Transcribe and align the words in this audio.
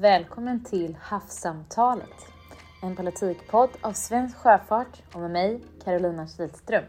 Välkommen 0.00 0.64
till 0.64 0.96
Havssamtalet, 1.00 2.26
en 2.82 2.96
politikpodd 2.96 3.70
av 3.80 3.92
Svensk 3.92 4.36
Sjöfart 4.36 5.02
och 5.14 5.20
med 5.20 5.30
mig, 5.30 5.60
Carolina 5.84 6.26
Kihlström. 6.26 6.84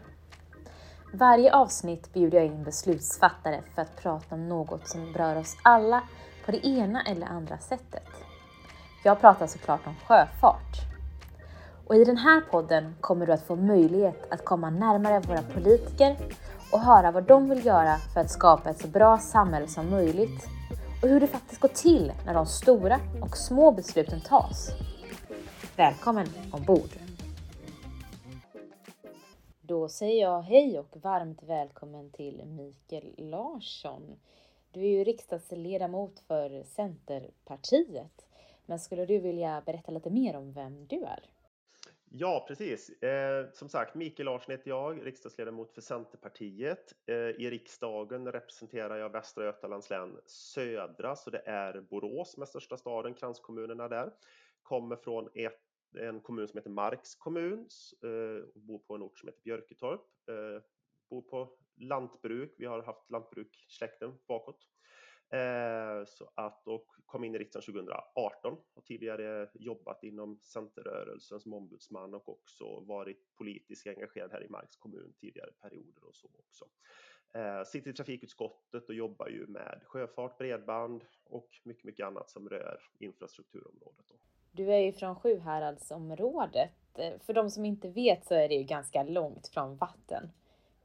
Varje 1.12 1.54
avsnitt 1.54 2.12
bjuder 2.12 2.38
jag 2.38 2.46
in 2.46 2.64
beslutsfattare 2.64 3.60
för 3.74 3.82
att 3.82 3.96
prata 4.02 4.34
om 4.34 4.48
något 4.48 4.88
som 4.88 5.12
berör 5.12 5.36
oss 5.36 5.56
alla 5.64 6.02
på 6.44 6.52
det 6.52 6.66
ena 6.66 7.02
eller 7.02 7.26
andra 7.26 7.58
sättet. 7.58 8.08
Jag 9.04 9.20
pratar 9.20 9.46
såklart 9.46 9.86
om 9.86 9.94
sjöfart. 10.06 10.76
Och 11.86 11.96
i 11.96 12.04
den 12.04 12.16
här 12.16 12.40
podden 12.40 12.94
kommer 13.00 13.26
du 13.26 13.32
att 13.32 13.46
få 13.46 13.56
möjlighet 13.56 14.32
att 14.32 14.44
komma 14.44 14.70
närmare 14.70 15.20
våra 15.20 15.42
politiker 15.42 16.16
och 16.72 16.80
höra 16.80 17.10
vad 17.10 17.24
de 17.24 17.48
vill 17.48 17.66
göra 17.66 17.96
för 18.14 18.20
att 18.20 18.30
skapa 18.30 18.70
ett 18.70 18.80
så 18.80 18.88
bra 18.88 19.18
samhälle 19.18 19.68
som 19.68 19.90
möjligt 19.90 20.48
och 21.02 21.08
hur 21.08 21.20
det 21.20 21.26
faktiskt 21.26 21.60
går 21.60 21.68
till 21.68 22.12
när 22.26 22.34
de 22.34 22.46
stora 22.46 23.00
och 23.22 23.36
små 23.36 23.72
besluten 23.72 24.20
tas. 24.20 24.70
Välkommen 25.76 26.26
ombord! 26.52 26.90
Då 29.60 29.88
säger 29.88 30.22
jag 30.22 30.42
hej 30.42 30.78
och 30.78 30.96
varmt 31.02 31.42
välkommen 31.42 32.10
till 32.10 32.42
Mikael 32.44 33.14
Larsson. 33.18 34.02
Du 34.72 34.80
är 34.80 34.88
ju 34.88 35.04
riksdagsledamot 35.04 36.20
för 36.26 36.62
Centerpartiet. 36.62 38.26
Men 38.66 38.78
skulle 38.78 39.06
du 39.06 39.18
vilja 39.18 39.62
berätta 39.66 39.92
lite 39.92 40.10
mer 40.10 40.36
om 40.36 40.52
vem 40.52 40.86
du 40.86 40.96
är? 40.96 41.24
Ja, 42.12 42.44
precis. 42.48 43.02
Eh, 43.02 43.50
som 43.52 43.68
sagt, 43.68 43.94
Mikael 43.94 44.24
Larsson 44.26 44.52
heter 44.52 44.68
jag, 44.68 45.06
riksdagsledamot 45.06 45.74
för 45.74 45.80
Centerpartiet. 45.80 46.92
Eh, 47.06 47.14
I 47.16 47.50
riksdagen 47.50 48.32
representerar 48.32 48.96
jag 48.96 49.12
Västra 49.12 49.44
Götalands 49.44 49.90
län 49.90 50.20
södra, 50.26 51.16
så 51.16 51.30
det 51.30 51.42
är 51.46 51.80
Borås 51.80 52.32
som 52.32 52.42
är 52.42 52.46
största 52.46 52.76
staden, 52.76 53.14
kranskommunerna 53.14 53.88
där. 53.88 54.12
Kommer 54.62 54.96
från 54.96 55.28
ett, 55.34 55.60
en 55.98 56.20
kommun 56.20 56.48
som 56.48 56.58
heter 56.58 56.70
Marks 56.70 57.14
kommun 57.14 57.68
eh, 58.04 58.44
och 58.54 58.60
bor 58.60 58.78
på 58.78 58.94
en 58.94 59.02
ort 59.02 59.18
som 59.18 59.28
heter 59.28 59.42
Björketorp. 59.42 60.02
Eh, 60.28 60.62
bor 61.10 61.22
på 61.22 61.58
lantbruk, 61.76 62.54
vi 62.58 62.66
har 62.66 62.82
haft 62.82 63.10
lantbruk 63.10 63.66
släkten 63.68 64.18
bakåt. 64.28 64.66
Eh, 65.32 66.04
så 66.06 66.30
att, 66.34 66.66
och 66.68 66.86
kom 67.06 67.24
in 67.24 67.34
i 67.34 67.38
riksdagen 67.38 67.74
2018. 67.74 68.56
Har 68.74 68.82
tidigare 68.82 69.48
jobbat 69.54 70.02
inom 70.02 70.38
Centerrörelsen 70.42 71.40
som 71.40 71.54
ombudsman 71.54 72.14
och 72.14 72.28
också 72.28 72.80
varit 72.80 73.36
politiskt 73.38 73.86
engagerad 73.86 74.32
här 74.32 74.44
i 74.44 74.48
Marks 74.48 74.76
kommun 74.76 75.12
tidigare 75.20 75.50
perioder 75.52 76.04
och 76.04 76.14
så 76.14 76.28
också. 76.38 76.64
Eh, 77.34 77.64
sitter 77.64 77.90
i 77.90 77.94
trafikutskottet 77.94 78.88
och 78.88 78.94
jobbar 78.94 79.28
ju 79.28 79.46
med 79.46 79.82
sjöfart, 79.86 80.38
bredband 80.38 81.04
och 81.24 81.48
mycket, 81.64 81.84
mycket 81.84 82.06
annat 82.06 82.30
som 82.30 82.48
rör 82.48 82.80
infrastrukturområdet. 82.98 84.06
Då. 84.08 84.14
Du 84.52 84.72
är 84.72 84.78
ju 84.78 84.92
från 84.92 85.16
Sjuhäradsområdet. 85.16 86.70
Eh, 86.94 87.18
för 87.20 87.32
de 87.32 87.50
som 87.50 87.64
inte 87.64 87.88
vet 87.88 88.26
så 88.26 88.34
är 88.34 88.48
det 88.48 88.54
ju 88.54 88.64
ganska 88.64 89.02
långt 89.02 89.48
från 89.48 89.76
vatten. 89.76 90.30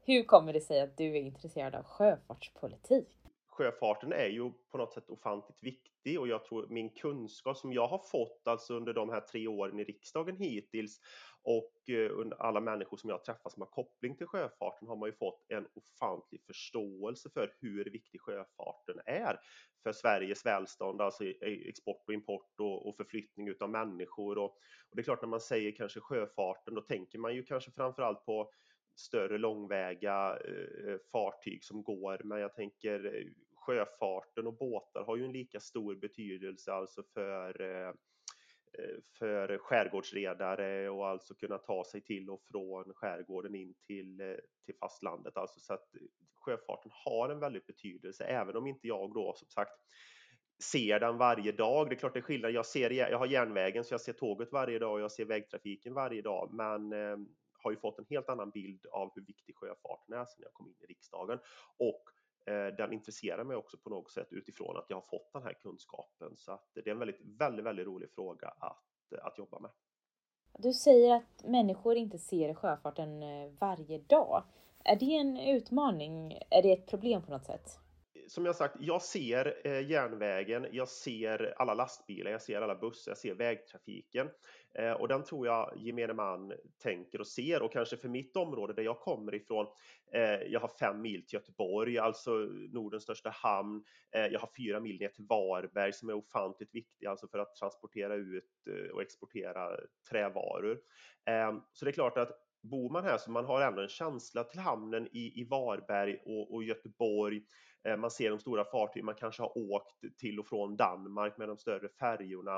Hur 0.04 0.22
kommer 0.22 0.52
det 0.52 0.60
sig 0.60 0.80
att 0.80 0.96
du 0.96 1.04
är 1.04 1.20
intresserad 1.20 1.74
av 1.74 1.84
sjöfartspolitik? 1.84 3.25
Sjöfarten 3.56 4.12
är 4.12 4.26
ju 4.26 4.52
på 4.70 4.78
något 4.78 4.92
sätt 4.92 5.10
ofantligt 5.10 5.62
viktig 5.62 6.20
och 6.20 6.28
jag 6.28 6.44
tror 6.44 6.66
min 6.68 6.90
kunskap 6.90 7.56
som 7.56 7.72
jag 7.72 7.88
har 7.88 7.98
fått 7.98 8.42
alltså 8.44 8.74
under 8.74 8.92
de 8.92 9.10
här 9.10 9.20
tre 9.20 9.46
åren 9.46 9.78
i 9.78 9.84
riksdagen 9.84 10.36
hittills 10.36 11.00
och 11.42 11.90
eh, 11.90 12.10
under 12.18 12.36
alla 12.36 12.60
människor 12.60 12.96
som 12.96 13.10
jag 13.10 13.24
träffat 13.24 13.52
som 13.52 13.62
har 13.62 13.68
koppling 13.68 14.16
till 14.16 14.26
sjöfarten 14.26 14.88
har 14.88 14.96
man 14.96 15.08
ju 15.08 15.12
fått 15.12 15.44
en 15.48 15.66
ofantlig 15.74 16.42
förståelse 16.46 17.30
för 17.30 17.52
hur 17.60 17.84
viktig 17.84 18.20
sjöfarten 18.20 19.00
är 19.06 19.40
för 19.82 19.92
Sveriges 19.92 20.46
välstånd, 20.46 21.00
alltså 21.00 21.24
export 21.24 22.04
och 22.06 22.14
import 22.14 22.60
och, 22.60 22.88
och 22.88 22.96
förflyttning 22.96 23.48
utav 23.48 23.70
människor. 23.70 24.38
Och, 24.38 24.50
och 24.90 24.96
det 24.96 25.00
är 25.00 25.04
klart 25.04 25.22
när 25.22 25.28
man 25.28 25.40
säger 25.40 25.72
kanske 25.72 26.00
sjöfarten, 26.00 26.74
då 26.74 26.80
tänker 26.80 27.18
man 27.18 27.34
ju 27.34 27.42
kanske 27.42 27.70
framförallt 27.70 28.24
på 28.24 28.50
större 28.96 29.38
långväga 29.38 30.38
eh, 30.44 30.96
fartyg 31.12 31.64
som 31.64 31.82
går, 31.82 32.20
men 32.24 32.40
jag 32.40 32.54
tänker 32.54 33.14
eh, 33.14 33.26
sjöfarten 33.66 34.46
och 34.46 34.56
båtar 34.56 35.04
har 35.04 35.16
ju 35.16 35.24
en 35.24 35.32
lika 35.32 35.60
stor 35.60 35.94
betydelse 35.94 36.72
alltså 36.72 37.02
för 37.14 37.60
eh, 37.60 37.88
eh, 38.78 38.96
för 39.18 39.58
skärgårdsredare 39.58 40.88
och 40.90 41.08
alltså 41.08 41.34
kunna 41.34 41.58
ta 41.58 41.84
sig 41.84 42.00
till 42.00 42.30
och 42.30 42.42
från 42.44 42.94
skärgården 42.94 43.54
in 43.54 43.74
till, 43.86 44.20
eh, 44.20 44.36
till 44.64 44.74
fastlandet. 44.80 45.36
Alltså 45.36 45.60
så 45.60 45.74
att 45.74 45.88
sjöfarten 46.34 46.90
har 47.04 47.28
en 47.28 47.40
väldigt 47.40 47.66
betydelse, 47.66 48.24
även 48.24 48.56
om 48.56 48.66
inte 48.66 48.86
jag 48.86 49.14
då 49.14 49.34
som 49.36 49.48
sagt 49.48 49.72
ser 50.72 51.00
den 51.00 51.18
varje 51.18 51.52
dag. 51.52 51.88
Det 51.88 51.94
är 51.94 51.98
klart 51.98 52.12
det 52.12 52.20
är 52.20 52.22
skillnad. 52.22 52.50
Jag, 52.50 52.66
ser, 52.66 52.90
jag 52.90 53.18
har 53.18 53.26
järnvägen 53.26 53.84
så 53.84 53.94
jag 53.94 54.00
ser 54.00 54.12
tåget 54.12 54.52
varje 54.52 54.78
dag 54.78 54.92
och 54.92 55.00
jag 55.00 55.12
ser 55.12 55.24
vägtrafiken 55.24 55.94
varje 55.94 56.22
dag, 56.22 56.48
men 56.52 56.92
eh, 56.92 57.16
har 57.62 57.70
ju 57.70 57.76
fått 57.76 57.98
en 57.98 58.06
helt 58.10 58.28
annan 58.28 58.50
bild 58.50 58.86
av 58.86 59.12
hur 59.14 59.22
viktig 59.22 59.56
sjöfarten 59.56 60.14
är 60.14 60.24
sedan 60.24 60.42
jag 60.42 60.52
kom 60.52 60.68
in 60.68 60.76
i 60.80 60.86
riksdagen 60.86 61.38
och 61.78 62.02
Eh, 62.46 62.66
den 62.76 62.92
intresserar 62.92 63.44
mig 63.44 63.56
också 63.56 63.76
på 63.78 63.90
något 63.90 64.10
sätt 64.10 64.28
utifrån 64.30 64.76
att 64.76 64.86
jag 64.88 64.96
har 64.96 65.06
fått 65.10 65.32
den 65.32 65.42
här 65.42 65.52
kunskapen. 65.52 66.36
Så 66.36 66.52
att 66.52 66.70
det 66.74 66.86
är 66.86 66.90
en 66.90 66.98
väldigt, 66.98 67.20
väldigt, 67.20 67.66
väldigt 67.66 67.86
rolig 67.86 68.10
fråga 68.10 68.48
att, 68.48 69.12
eh, 69.12 69.26
att 69.26 69.38
jobba 69.38 69.58
med. 69.58 69.70
Du 70.58 70.72
säger 70.72 71.14
att 71.16 71.44
människor 71.44 71.96
inte 71.96 72.18
ser 72.18 72.54
sjöfarten 72.54 73.22
eh, 73.22 73.50
varje 73.60 73.98
dag. 73.98 74.42
Är 74.84 74.96
det 74.96 75.16
en 75.16 75.36
utmaning? 75.36 76.38
Är 76.50 76.62
det 76.62 76.72
ett 76.72 76.86
problem 76.86 77.22
på 77.22 77.30
något 77.30 77.44
sätt? 77.44 77.85
Som 78.26 78.46
jag 78.46 78.56
sagt, 78.56 78.76
jag 78.80 79.02
ser 79.02 79.60
eh, 79.64 79.90
järnvägen, 79.90 80.66
jag 80.72 80.88
ser 80.88 81.54
alla 81.56 81.74
lastbilar, 81.74 82.30
jag 82.30 82.42
ser 82.42 82.60
alla 82.60 82.74
bussar, 82.74 83.10
jag 83.10 83.18
ser 83.18 83.34
vägtrafiken. 83.34 84.30
Eh, 84.74 84.92
och 84.92 85.08
den 85.08 85.24
tror 85.24 85.46
jag 85.46 85.72
gemene 85.76 86.12
man 86.12 86.52
tänker 86.82 87.20
och 87.20 87.26
ser. 87.26 87.62
Och 87.62 87.72
kanske 87.72 87.96
för 87.96 88.08
mitt 88.08 88.36
område 88.36 88.72
där 88.72 88.82
jag 88.82 89.00
kommer 89.00 89.34
ifrån, 89.34 89.66
eh, 90.12 90.22
jag 90.22 90.60
har 90.60 90.68
fem 90.68 91.00
mil 91.00 91.26
till 91.26 91.34
Göteborg, 91.34 91.98
alltså 91.98 92.30
Nordens 92.72 93.02
största 93.02 93.30
hamn. 93.30 93.84
Eh, 94.12 94.26
jag 94.26 94.40
har 94.40 94.50
fyra 94.56 94.80
mil 94.80 94.98
ner 95.00 95.08
till 95.08 95.26
Varberg 95.28 95.92
som 95.92 96.08
är 96.08 96.14
ofantligt 96.14 96.74
viktig, 96.74 97.06
alltså 97.06 97.28
för 97.28 97.38
att 97.38 97.54
transportera 97.54 98.14
ut 98.14 98.66
eh, 98.70 98.94
och 98.94 99.02
exportera 99.02 99.80
trävaror. 100.10 100.78
Eh, 101.26 101.58
så 101.72 101.84
det 101.84 101.90
är 101.90 101.92
klart 101.92 102.18
att 102.18 102.46
bor 102.70 102.90
man 102.90 103.04
här 103.04 103.18
så 103.18 103.30
man 103.30 103.44
har 103.44 103.60
ändå 103.60 103.82
en 103.82 103.88
känsla 103.88 104.44
till 104.44 104.60
hamnen 104.60 105.08
i, 105.12 105.40
i 105.40 105.44
Varberg 105.44 106.16
och, 106.24 106.54
och 106.54 106.64
Göteborg. 106.64 107.42
Eh, 107.86 107.96
man 107.96 108.10
ser 108.10 108.30
de 108.30 108.38
stora 108.38 108.64
fartygen, 108.64 109.06
man 109.06 109.14
kanske 109.14 109.42
har 109.42 109.58
åkt 109.58 110.18
till 110.18 110.40
och 110.40 110.46
från 110.46 110.76
Danmark 110.76 111.38
med 111.38 111.48
de 111.48 111.56
större 111.56 111.88
färjorna. 111.88 112.56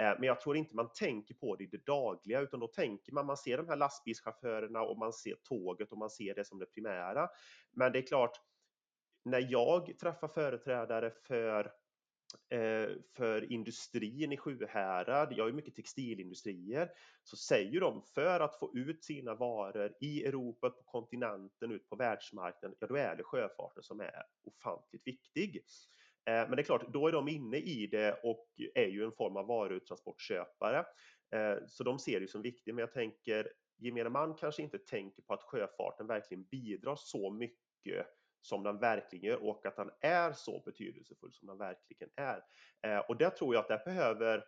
Eh, 0.00 0.14
men 0.18 0.22
jag 0.22 0.40
tror 0.40 0.56
inte 0.56 0.76
man 0.76 0.92
tänker 0.92 1.34
på 1.34 1.56
det 1.56 1.64
i 1.64 1.66
det 1.66 1.86
dagliga, 1.86 2.40
utan 2.40 2.60
då 2.60 2.66
tänker 2.66 3.12
man, 3.12 3.26
man 3.26 3.36
ser 3.36 3.56
de 3.56 3.68
här 3.68 3.76
lastbilschaufförerna 3.76 4.82
och 4.82 4.98
man 4.98 5.12
ser 5.12 5.34
tåget 5.42 5.92
och 5.92 5.98
man 5.98 6.10
ser 6.10 6.34
det 6.34 6.44
som 6.44 6.58
det 6.58 6.66
primära. 6.66 7.28
Men 7.72 7.92
det 7.92 7.98
är 7.98 8.06
klart, 8.06 8.40
när 9.24 9.46
jag 9.50 9.98
träffar 9.98 10.28
företrädare 10.28 11.10
för 11.10 11.72
Eh, 12.48 12.96
för 13.16 13.52
industrin 13.52 14.32
i 14.32 14.36
Sjuhärad, 14.36 15.32
jag 15.32 15.44
har 15.44 15.48
ju 15.48 15.54
mycket 15.54 15.74
textilindustrier, 15.74 16.90
så 17.22 17.36
säger 17.36 17.80
de 17.80 18.02
för 18.02 18.40
att 18.40 18.58
få 18.58 18.76
ut 18.76 19.04
sina 19.04 19.34
varor 19.34 19.94
i 20.00 20.24
Europa, 20.24 20.70
på 20.70 20.82
kontinenten, 20.82 21.72
ut 21.72 21.88
på 21.88 21.96
världsmarknaden, 21.96 22.76
ja 22.80 22.86
då 22.86 22.96
är 22.96 23.16
det 23.16 23.22
sjöfarten 23.22 23.82
som 23.82 24.00
är 24.00 24.22
ofantligt 24.44 25.06
viktig. 25.06 25.62
Eh, 26.26 26.48
men 26.48 26.50
det 26.50 26.62
är 26.62 26.64
klart, 26.64 26.92
då 26.92 27.08
är 27.08 27.12
de 27.12 27.28
inne 27.28 27.56
i 27.56 27.86
det 27.86 28.20
och 28.22 28.46
är 28.74 28.86
ju 28.86 29.04
en 29.04 29.12
form 29.12 29.36
av 29.36 29.46
varutransportköpare. 29.46 30.84
Eh, 31.32 31.56
så 31.66 31.84
de 31.84 31.98
ser 31.98 32.20
det 32.20 32.28
som 32.28 32.42
viktigt, 32.42 32.74
men 32.74 32.82
jag 32.82 32.92
tänker 32.92 33.52
gemene 33.78 34.10
man 34.10 34.34
kanske 34.34 34.62
inte 34.62 34.78
tänker 34.78 35.22
på 35.22 35.34
att 35.34 35.42
sjöfarten 35.42 36.06
verkligen 36.06 36.44
bidrar 36.44 36.96
så 36.96 37.30
mycket 37.30 38.06
som 38.40 38.62
den 38.62 38.78
verkligen 38.78 39.24
gör 39.24 39.48
och 39.48 39.66
att 39.66 39.76
den 39.76 39.90
är 40.00 40.32
så 40.32 40.62
betydelsefull 40.64 41.32
som 41.32 41.48
den 41.48 41.58
verkligen 41.58 42.08
är. 42.16 42.44
Eh, 42.82 42.98
och 42.98 43.16
det 43.16 43.30
tror 43.30 43.54
jag 43.54 43.62
att 43.62 43.68
det 43.68 43.82
behöver 43.84 44.44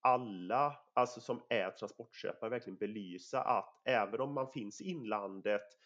alla, 0.00 0.76
alltså 0.94 1.20
som 1.20 1.42
är 1.48 1.70
transportköpare, 1.70 2.50
verkligen 2.50 2.76
belysa 2.76 3.42
att 3.42 3.80
även 3.84 4.20
om 4.20 4.34
man 4.34 4.52
finns 4.52 4.80
i 4.80 4.90
inlandet, 4.90 5.78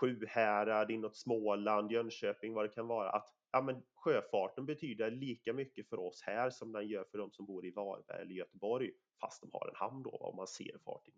Sjuhärad, 0.00 0.90
inåt 0.90 1.16
Småland, 1.16 1.92
Jönköping, 1.92 2.54
vad 2.54 2.64
det 2.64 2.68
kan 2.68 2.86
vara, 2.86 3.10
att 3.10 3.34
ja, 3.52 3.62
men 3.62 3.82
sjöfarten 3.94 4.66
betyder 4.66 5.10
lika 5.10 5.52
mycket 5.52 5.88
för 5.88 6.00
oss 6.00 6.22
här 6.22 6.50
som 6.50 6.72
den 6.72 6.88
gör 6.88 7.04
för 7.04 7.18
de 7.18 7.30
som 7.30 7.46
bor 7.46 7.66
i 7.66 7.70
Varberg 7.70 8.22
eller 8.22 8.34
Göteborg, 8.34 8.90
fast 9.20 9.42
de 9.42 9.50
har 9.52 9.68
en 9.68 9.76
hamn 9.76 10.02
då, 10.02 10.10
om 10.10 10.36
man 10.36 10.46
ser 10.46 10.78
fartyg. 10.84 11.14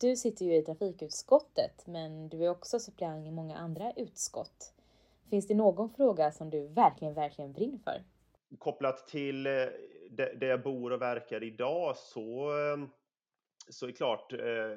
Du 0.00 0.16
sitter 0.16 0.44
ju 0.44 0.56
i 0.56 0.62
trafikutskottet, 0.62 1.86
men 1.86 2.28
du 2.28 2.44
är 2.44 2.48
också 2.48 2.78
suppleant 2.78 3.26
i 3.26 3.30
många 3.30 3.56
andra 3.56 3.92
utskott. 3.92 4.75
Finns 5.30 5.46
det 5.46 5.54
någon 5.54 5.90
fråga 5.90 6.32
som 6.32 6.50
du 6.50 6.68
verkligen, 6.68 7.14
verkligen 7.14 7.52
brinner 7.52 7.78
för? 7.78 8.04
Kopplat 8.58 9.06
till 9.06 9.46
eh, 9.46 9.52
där 10.10 10.46
jag 10.46 10.62
bor 10.62 10.92
och 10.92 11.02
verkar 11.02 11.42
idag 11.42 11.96
så, 11.96 12.50
eh, 12.50 12.88
så 13.68 13.86
är 13.86 13.92
klart 13.92 14.32
eh, 14.32 14.76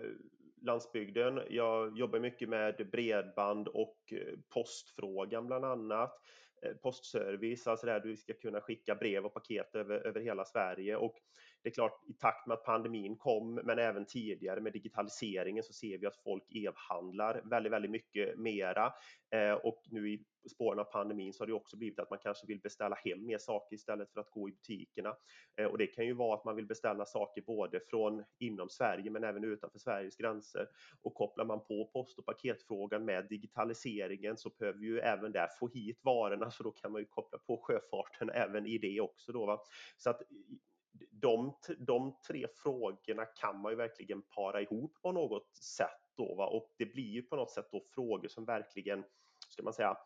landsbygden. 0.61 1.41
Jag 1.49 1.97
jobbar 1.97 2.19
mycket 2.19 2.49
med 2.49 2.89
bredband 2.91 3.67
och 3.67 3.97
eh, 4.11 4.39
postfrågan 4.53 5.47
bland 5.47 5.65
annat. 5.65 6.21
Eh, 6.61 6.73
postservice, 6.73 7.67
alltså 7.67 7.85
där 7.85 7.99
du 7.99 8.17
ska 8.17 8.33
kunna 8.33 8.61
skicka 8.61 8.95
brev 8.95 9.25
och 9.25 9.33
paket 9.33 9.75
över, 9.75 10.07
över 10.07 10.21
hela 10.21 10.45
Sverige. 10.45 10.95
Och 10.95 11.15
det 11.63 11.69
är 11.69 11.73
klart, 11.73 12.03
i 12.07 12.13
takt 12.13 12.47
med 12.47 12.53
att 12.53 12.63
pandemin 12.63 13.17
kom, 13.17 13.55
men 13.55 13.79
även 13.79 14.05
tidigare 14.05 14.61
med 14.61 14.73
digitaliseringen 14.73 15.63
så 15.63 15.73
ser 15.73 15.97
vi 15.97 16.05
att 16.05 16.23
folk 16.23 16.43
e-handlar 16.49 17.41
väldigt, 17.49 17.71
väldigt 17.71 17.91
mycket 17.91 18.37
mera. 18.37 18.93
Eh, 19.31 19.53
och 19.53 19.83
nu 19.89 20.09
i 20.09 20.25
spåren 20.49 20.79
av 20.79 20.83
pandemin 20.83 21.33
så 21.33 21.41
har 21.41 21.47
det 21.47 21.53
också 21.53 21.77
blivit 21.77 21.99
att 21.99 22.09
man 22.09 22.19
kanske 22.19 22.47
vill 22.47 22.59
beställa 22.59 22.95
hem 22.95 23.25
mer 23.25 23.37
saker 23.37 23.75
istället 23.75 24.13
för 24.13 24.21
att 24.21 24.31
gå 24.31 24.49
i 24.49 24.51
butikerna. 24.51 25.15
Eh, 25.59 25.65
och 25.65 25.77
det 25.77 25.87
kan 25.87 26.05
ju 26.05 26.13
vara 26.13 26.37
att 26.37 26.45
man 26.45 26.55
vill 26.55 26.67
beställa 26.67 27.05
saker 27.05 27.41
både 27.41 27.79
från 27.89 28.23
inom 28.39 28.69
Sverige 28.69 29.11
men 29.11 29.23
även 29.23 29.43
utanför 29.43 29.79
Sveriges 29.79 30.15
gränser. 30.15 30.67
Och 31.01 31.13
kopplar 31.13 31.45
man 31.45 31.59
på 31.65 31.89
post 31.93 32.19
och 32.19 32.25
paketfrågan 32.25 33.05
med 33.05 33.27
digitaliseringen 33.29 34.37
så 34.37 34.49
behöver 34.49 34.79
vi 34.79 34.87
ju 34.87 34.99
även 34.99 35.31
där 35.31 35.47
få 35.59 35.67
hit 35.67 35.99
varorna 36.03 36.48
så 36.51 36.63
då 36.63 36.71
kan 36.71 36.91
man 36.91 37.01
ju 37.01 37.07
koppla 37.07 37.39
på 37.39 37.57
sjöfarten 37.57 38.29
även 38.29 38.65
i 38.65 38.77
det 38.77 39.01
också 39.01 39.31
då. 39.31 39.45
Va? 39.45 39.61
Så 39.97 40.09
att 40.09 40.21
de, 41.11 41.53
de 41.77 42.17
tre 42.27 42.47
frågorna 42.63 43.25
kan 43.25 43.61
man 43.61 43.71
ju 43.71 43.75
verkligen 43.75 44.21
para 44.21 44.61
ihop 44.61 45.01
på 45.01 45.11
något 45.11 45.55
sätt 45.55 46.01
då 46.17 46.35
va? 46.35 46.47
och 46.47 46.73
det 46.77 46.85
blir 46.85 47.09
ju 47.09 47.21
på 47.21 47.35
något 47.35 47.51
sätt 47.51 47.67
då 47.71 47.85
frågor 47.95 48.27
som 48.27 48.45
verkligen, 48.45 49.03
ska 49.49 49.63
man 49.63 49.73
säga, 49.73 49.97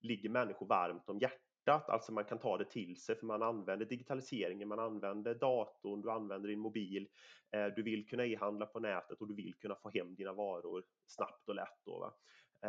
ligger 0.00 0.28
människor 0.28 0.66
varmt 0.66 1.08
om 1.08 1.18
hjärtat. 1.18 1.88
Alltså 1.88 2.12
man 2.12 2.24
kan 2.24 2.38
ta 2.38 2.58
det 2.58 2.64
till 2.64 3.00
sig 3.00 3.16
för 3.16 3.26
man 3.26 3.42
använder 3.42 3.86
digitaliseringen, 3.86 4.68
man 4.68 4.78
använder 4.78 5.34
datorn, 5.34 6.00
du 6.00 6.10
använder 6.10 6.48
din 6.48 6.60
mobil, 6.60 7.08
eh, 7.50 7.66
du 7.66 7.82
vill 7.82 8.08
kunna 8.08 8.26
e-handla 8.26 8.66
på 8.66 8.80
nätet 8.80 9.20
och 9.20 9.28
du 9.28 9.34
vill 9.34 9.54
kunna 9.54 9.74
få 9.74 9.90
hem 9.90 10.14
dina 10.14 10.32
varor 10.32 10.84
snabbt 11.06 11.48
och 11.48 11.54
lätt. 11.54 11.80
Då, 11.84 11.98
va? 11.98 12.14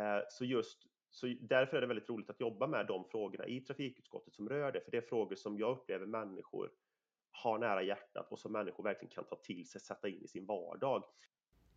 Eh, 0.00 0.22
så 0.30 0.44
just 0.44 0.86
så 1.16 1.34
därför 1.40 1.76
är 1.76 1.80
det 1.80 1.86
väldigt 1.86 2.08
roligt 2.08 2.30
att 2.30 2.40
jobba 2.40 2.66
med 2.66 2.86
de 2.86 3.04
frågorna 3.04 3.46
i 3.46 3.60
trafikutskottet 3.60 4.34
som 4.34 4.48
rör 4.48 4.72
det, 4.72 4.80
för 4.80 4.90
det 4.90 4.96
är 4.96 5.02
frågor 5.02 5.36
som 5.36 5.58
jag 5.58 5.70
upplever 5.70 6.06
människor 6.06 6.70
har 7.30 7.58
nära 7.58 7.82
hjärtat 7.82 8.32
och 8.32 8.38
som 8.38 8.52
människor 8.52 8.84
verkligen 8.84 9.14
kan 9.14 9.24
ta 9.24 9.36
till 9.36 9.68
sig, 9.68 9.80
sätta 9.80 10.08
in 10.08 10.22
i 10.22 10.28
sin 10.28 10.46
vardag. 10.46 11.04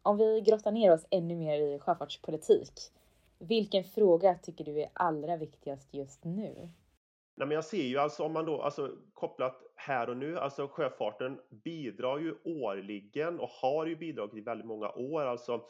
Om 0.01 0.17
vi 0.17 0.41
grottar 0.41 0.71
ner 0.71 0.93
oss 0.93 1.05
ännu 1.11 1.35
mer 1.35 1.59
i 1.59 1.79
sjöfartspolitik, 1.79 2.73
vilken 3.39 3.83
fråga 3.83 4.35
tycker 4.35 4.65
du 4.65 4.81
är 4.81 4.89
allra 4.93 5.37
viktigast 5.37 5.93
just 5.93 6.23
nu? 6.23 6.69
Nej, 7.35 7.47
men 7.47 7.51
jag 7.51 7.65
ser 7.65 7.83
ju 7.83 7.97
alltså 7.97 8.23
om 8.23 8.33
man 8.33 8.45
då 8.45 8.61
alltså 8.61 8.95
kopplat 9.13 9.61
här 9.75 10.09
och 10.09 10.17
nu, 10.17 10.37
alltså 10.37 10.67
sjöfarten 10.67 11.39
bidrar 11.49 12.19
ju 12.19 12.35
årligen 12.43 13.39
och 13.39 13.49
har 13.49 13.85
ju 13.85 13.95
bidragit 13.95 14.33
i 14.35 14.41
väldigt 14.41 14.67
många 14.67 14.89
år, 14.89 15.21
alltså 15.21 15.61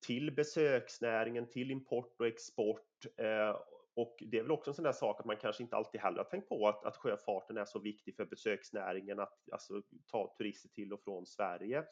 till 0.00 0.34
besöksnäringen, 0.34 1.48
till 1.48 1.70
import 1.70 2.20
och 2.20 2.26
export 2.26 3.06
eh, 3.16 3.56
och 3.96 4.16
det 4.20 4.38
är 4.38 4.42
väl 4.42 4.50
också 4.50 4.70
en 4.70 4.74
sån 4.74 4.84
där 4.84 4.92
sak 4.92 5.20
att 5.20 5.26
man 5.26 5.36
kanske 5.36 5.62
inte 5.62 5.76
alltid 5.76 6.00
heller 6.00 6.16
har 6.16 6.24
tänkt 6.24 6.48
på 6.48 6.68
att, 6.68 6.84
att 6.84 6.96
sjöfarten 6.96 7.56
är 7.56 7.64
så 7.64 7.78
viktig 7.78 8.16
för 8.16 8.24
besöksnäringen, 8.24 9.20
att 9.20 9.52
alltså, 9.52 9.82
ta 10.06 10.34
turister 10.38 10.68
till 10.68 10.92
och 10.92 11.00
från 11.00 11.26
Sverige. 11.26 11.84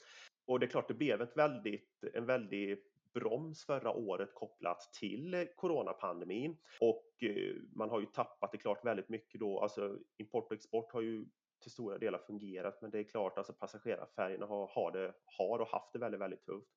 Och 0.47 0.61
det 0.61 0.67
är 0.67 0.71
klart, 0.71 0.89
det 0.89 0.95
blev 0.95 1.23
ett 1.23 1.37
väldigt, 1.37 2.05
en 2.15 2.27
väldig 2.27 2.79
broms 3.15 3.65
förra 3.65 3.91
året 3.91 4.35
kopplat 4.35 4.93
till 4.93 5.47
coronapandemin 5.57 6.57
och 6.81 7.13
eh, 7.23 7.57
man 7.73 7.91
har 7.91 8.01
ju 8.01 8.07
tappat 8.07 8.53
det 8.53 8.59
klart 8.59 8.85
väldigt 8.85 9.09
mycket 9.09 9.41
då. 9.41 9.61
Alltså 9.61 9.99
import 10.17 10.47
och 10.47 10.53
export 10.53 10.93
har 10.93 11.01
ju 11.01 11.27
till 11.65 11.73
stora 11.73 11.99
delar 11.99 12.19
fungerat, 12.19 12.83
men 12.83 12.91
det 12.91 12.99
är 12.99 13.05
klart 13.05 13.39
alltså 13.39 13.53
passagerarfärjorna 13.53 14.47
har, 14.47 14.71
har, 14.75 14.93
det, 14.93 15.15
har 15.25 15.59
och 15.59 15.69
haft 15.69 15.93
det 15.93 15.99
väldigt, 15.99 16.21
väldigt 16.21 16.45
tufft. 16.45 16.69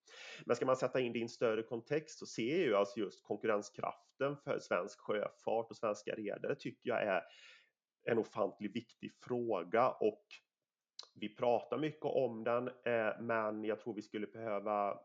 Men 0.45 0.55
ska 0.55 0.65
man 0.65 0.75
sätta 0.75 0.99
in 0.99 1.13
det 1.13 1.19
i 1.19 1.21
en 1.21 1.29
större 1.29 1.63
kontext 1.63 2.19
så 2.19 2.25
ser 2.25 2.57
ju 2.57 2.75
alltså 2.75 2.99
just 2.99 3.23
konkurrenskraften 3.23 4.37
för 4.43 4.59
svensk 4.59 4.99
sjöfart 4.99 5.69
och 5.69 5.77
svenska 5.77 6.15
redare 6.15 6.55
tycker 6.55 6.89
jag 6.89 7.03
är 7.03 7.21
en 8.03 8.17
ofantligt 8.17 8.75
viktig 8.75 9.11
fråga 9.23 9.89
och 9.89 10.25
vi 11.15 11.35
pratar 11.35 11.77
mycket 11.77 12.05
om 12.05 12.43
den, 12.43 12.67
eh, 12.67 13.21
men 13.21 13.63
jag 13.63 13.79
tror 13.79 13.93
vi 13.93 14.01
skulle 14.01 14.27
behöva 14.27 14.99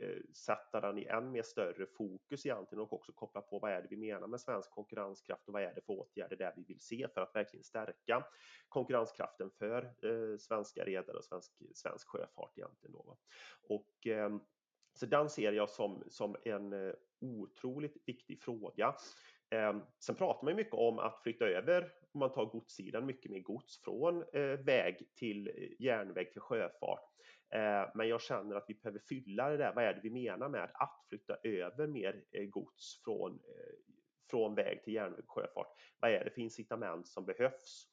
Eh, 0.00 0.22
sätta 0.34 0.80
den 0.80 0.98
i 0.98 1.04
än 1.04 1.30
mer 1.30 1.42
större 1.42 1.86
fokus 1.86 2.46
egentligen 2.46 2.82
och 2.82 2.92
också 2.92 3.12
koppla 3.12 3.40
på 3.40 3.58
vad 3.58 3.72
är 3.72 3.82
det 3.82 3.88
vi 3.90 3.96
menar 3.96 4.26
med 4.26 4.40
svensk 4.40 4.70
konkurrenskraft 4.70 5.48
och 5.48 5.54
vad 5.54 5.62
är 5.62 5.74
det 5.74 5.80
för 5.80 5.92
åtgärder 5.92 6.36
där 6.36 6.52
vi 6.56 6.62
vill 6.62 6.80
se 6.80 7.08
för 7.14 7.20
att 7.20 7.34
verkligen 7.34 7.64
stärka 7.64 8.24
konkurrenskraften 8.68 9.50
för 9.50 9.84
eh, 9.84 10.38
svenska 10.38 10.84
redare 10.84 11.16
och 11.16 11.24
svensk, 11.24 11.52
svensk 11.74 12.08
sjöfart 12.08 12.58
egentligen. 12.58 12.92
Då. 12.92 13.18
Och, 13.62 14.06
eh, 14.06 14.36
så 14.94 15.06
den 15.06 15.30
ser 15.30 15.52
jag 15.52 15.70
som, 15.70 16.04
som 16.08 16.36
en 16.44 16.94
otroligt 17.20 17.96
viktig 18.06 18.42
fråga. 18.42 18.94
Sen 19.98 20.14
pratar 20.16 20.44
man 20.44 20.56
mycket 20.56 20.74
om 20.74 20.98
att 20.98 21.22
flytta 21.22 21.44
över, 21.44 21.92
om 22.12 22.20
man 22.20 22.32
tar 22.32 22.44
godssidan, 22.44 23.06
mycket 23.06 23.30
mer 23.30 23.40
gods 23.40 23.82
från 23.82 24.24
eh, 24.32 24.42
väg 24.42 25.14
till 25.14 25.74
järnväg 25.78 26.32
till 26.32 26.40
sjöfart. 26.40 27.12
Eh, 27.54 27.90
men 27.94 28.08
jag 28.08 28.20
känner 28.20 28.56
att 28.56 28.64
vi 28.68 28.74
behöver 28.74 28.98
fylla 28.98 29.48
det 29.48 29.56
där. 29.56 29.72
Vad 29.74 29.84
är 29.84 29.94
det 29.94 30.00
vi 30.02 30.10
menar 30.10 30.48
med 30.48 30.70
att 30.74 31.04
flytta 31.08 31.36
över 31.42 31.86
mer 31.86 32.24
eh, 32.32 32.44
gods 32.44 33.02
från, 33.04 33.32
eh, 33.32 33.74
från 34.30 34.54
väg 34.54 34.84
till 34.84 34.94
järnväg 34.94 35.24
och 35.26 35.30
sjöfart? 35.30 35.72
Vad 36.00 36.10
är 36.10 36.24
det 36.24 36.30
för 36.30 36.40
incitament 36.40 37.08
som 37.08 37.26
behövs? 37.26 37.92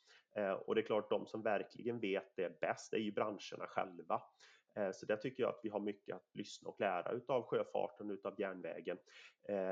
Och 0.65 0.75
det 0.75 0.81
är 0.81 0.85
klart, 0.85 1.09
de 1.09 1.25
som 1.25 1.41
verkligen 1.41 1.99
vet 1.99 2.35
det 2.35 2.59
bäst 2.59 2.93
är 2.93 2.97
ju 2.97 3.11
branscherna 3.11 3.67
själva. 3.67 4.21
Så 4.93 5.05
där 5.05 5.15
tycker 5.15 5.43
jag 5.43 5.49
att 5.49 5.59
vi 5.63 5.69
har 5.69 5.79
mycket 5.79 6.15
att 6.15 6.29
lyssna 6.33 6.69
och 6.69 6.79
lära 6.79 7.11
utav 7.11 7.43
sjöfarten, 7.43 8.11
utav 8.11 8.39
järnvägen. 8.39 8.97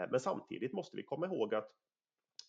Men 0.09 0.19
samtidigt 0.19 0.73
måste 0.73 0.97
vi 0.97 1.03
komma 1.03 1.25
ihåg 1.25 1.55
att 1.55 1.71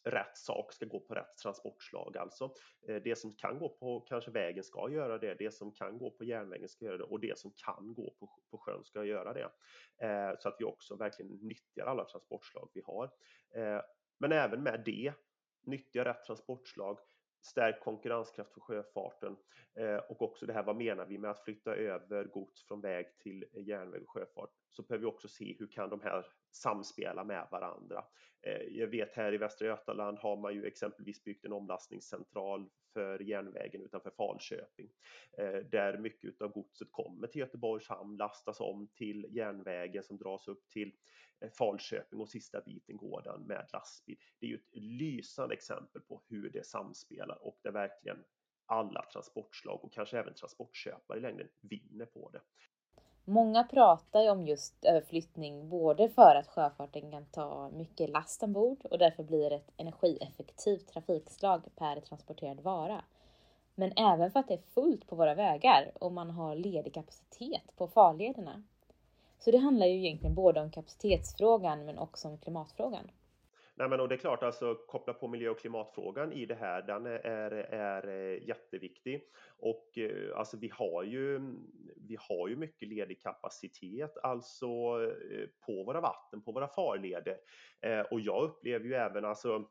rätt 0.05 0.37
sak 0.37 0.73
ska 0.73 0.87
gå 0.87 1.01
på 1.01 1.15
rätt 1.15 1.37
transportslag. 1.43 2.17
Alltså 2.17 2.55
eh, 2.89 3.03
det 3.03 3.17
som 3.17 3.35
kan 3.35 3.59
gå 3.59 3.69
på 3.69 4.01
kanske 4.01 4.31
vägen 4.31 4.65
ska 4.65 4.91
göra 4.91 5.19
det, 5.19 5.35
det 5.35 5.55
som 5.55 5.73
kan 5.73 5.99
gå 5.99 6.11
på 6.11 6.25
järnvägen 6.25 6.69
ska 6.69 6.85
göra 6.85 6.99
det 6.99 7.05
och 7.05 7.21
det 7.21 7.39
som 7.39 7.53
kan 7.57 7.95
gå 7.95 8.15
på, 8.19 8.31
på 8.51 8.59
sjön 8.59 8.85
ska 8.85 9.05
göra 9.05 9.33
det. 9.33 9.51
Eh, 10.07 10.39
så 10.39 10.49
att 10.49 10.57
vi 10.59 10.65
också 10.65 10.97
verkligen 10.97 11.33
nyttjar 11.33 11.87
alla 11.87 12.05
transportslag 12.05 12.71
vi 12.75 12.83
har. 12.85 13.11
Eh, 13.55 13.81
men 14.19 14.33
även 14.33 14.63
med 14.63 14.83
det, 14.85 15.13
nyttja 15.63 16.05
rätt 16.05 16.25
transportslag, 16.25 16.99
stärkt 17.43 17.85
konkurrenskraft 17.85 18.53
för 18.53 18.61
sjöfarten 18.61 19.37
eh, 19.75 19.97
och 19.97 20.23
också 20.23 20.47
det 20.47 20.53
här 20.53 20.63
vad 20.63 20.77
menar 20.77 21.07
vi 21.07 21.19
med 21.19 21.31
att 21.31 21.45
flytta 21.45 21.75
över 21.75 22.25
gods 22.25 22.67
från 22.67 22.81
väg 22.81 23.19
till 23.19 23.45
järnväg 23.53 24.03
och 24.03 24.11
sjöfart 24.11 24.51
så 24.73 24.83
behöver 24.83 25.07
vi 25.07 25.13
också 25.13 25.29
se 25.29 25.57
hur 25.59 25.67
kan 25.67 25.91
de 25.91 26.01
här 26.01 26.27
samspela 26.51 27.25
med 27.25 27.49
varandra. 27.51 28.05
Eh, 28.43 28.63
jag 28.63 28.87
vet 28.87 29.15
här 29.15 29.35
i 29.35 29.39
Västra 29.39 29.69
Götaland 29.69 30.19
har 30.19 30.37
man 30.37 30.55
ju 30.55 30.67
exempelvis 30.67 31.25
byggt 31.25 31.45
en 31.45 31.53
omlastningscentral 31.53 32.71
för 32.93 33.19
järnvägen 33.19 33.83
utanför 33.83 34.11
Falköping 34.11 34.91
eh, 35.39 35.55
där 35.71 35.99
mycket 35.99 36.43
av 36.43 36.53
godset 36.53 36.89
kommer 36.91 37.27
till 37.27 37.41
Göteborgs 37.41 37.89
hamn, 37.89 38.17
lastas 38.17 38.61
om 38.61 38.89
till 38.95 39.27
järnvägen 39.31 40.03
som 40.03 40.19
dras 40.19 40.49
upp 40.49 40.69
till 40.69 40.93
eh, 41.41 41.51
Falköping 41.51 42.21
och 42.21 42.29
sista 42.29 42.61
biten 42.61 42.97
går 42.97 43.23
den 43.23 43.47
med 43.47 43.69
lastbil. 43.73 44.17
Det 44.41 44.47
är 44.47 44.51
ju 44.51 44.57
ett 44.57 44.77
lysande 44.77 45.55
exempel 45.55 46.03
på 46.03 46.23
hur 46.29 46.51
det 46.51 46.67
samspelar 46.67 47.47
och 47.47 47.59
där 47.63 47.73
verkligen 47.73 48.25
alla 48.67 49.03
transportslag 49.13 49.85
och 49.85 49.93
kanske 49.93 50.19
även 50.19 50.35
transportköpare 50.35 51.19
i 51.19 51.21
längden 51.21 51.49
vinner 51.61 52.07
på 52.07 52.31
det. 52.31 52.41
Många 53.25 53.65
pratar 53.65 54.23
ju 54.23 54.31
om 54.31 54.47
just 54.47 54.85
överflyttning 54.85 55.69
både 55.69 56.09
för 56.09 56.35
att 56.35 56.49
sjöfarten 56.49 57.11
kan 57.11 57.25
ta 57.25 57.71
mycket 57.71 58.11
last 58.11 58.43
ombord 58.43 58.85
och 58.85 58.99
därför 58.99 59.23
blir 59.23 59.53
ett 59.53 59.71
energieffektivt 59.77 60.89
trafikslag 60.89 61.63
per 61.77 62.01
transporterad 62.01 62.61
vara. 62.61 63.05
Men 63.75 63.93
även 63.97 64.31
för 64.31 64.41
att 64.41 64.49
det 64.49 64.55
är 64.55 64.73
fullt 64.75 65.07
på 65.07 65.17
våra 65.17 65.35
vägar 65.35 65.93
och 65.95 66.13
man 66.13 66.31
har 66.31 66.55
ledig 66.55 66.95
kapacitet 66.95 67.77
på 67.77 67.89
farlederna. 67.89 68.63
Så 69.39 69.51
det 69.51 69.59
handlar 69.59 69.87
ju 69.87 69.99
egentligen 69.99 70.35
både 70.35 70.61
om 70.61 70.71
kapacitetsfrågan 70.71 71.85
men 71.85 71.99
också 71.99 72.29
om 72.29 72.39
klimatfrågan. 72.39 73.11
Nej, 73.75 73.89
men 73.89 74.01
och 74.01 74.09
det 74.09 74.15
är 74.15 74.19
klart, 74.19 74.43
alltså 74.43 74.75
koppla 74.75 75.15
på 75.15 75.29
miljö 75.29 75.51
och 75.51 75.59
klimatfrågan 75.59 76.33
i 76.33 76.47
det 76.47 76.55
här, 76.55 76.83
den 76.83 77.07
är, 77.07 77.53
är, 77.55 78.09
eh, 78.09 78.49
jätteviktig. 78.49 79.23
Och 79.59 79.99
eh, 79.99 80.39
alltså 80.39 80.57
vi 80.57 80.69
har 80.69 81.03
ju, 81.03 81.41
vi 82.09 82.17
har 82.21 82.49
ju 82.49 82.57
mycket 82.57 82.89
ledig 82.89 83.23
kapacitet, 83.23 84.19
alltså 84.23 84.67
eh, 84.67 85.49
på 85.67 85.85
våra 85.85 86.01
vatten, 86.01 86.43
på 86.43 86.53
våra 86.53 86.69
farleder. 86.69 87.37
Och 88.11 88.21
jag 88.21 88.43
upplever 88.43 88.85
ju 88.85 88.95
även 88.95 89.25
alltså 89.25 89.69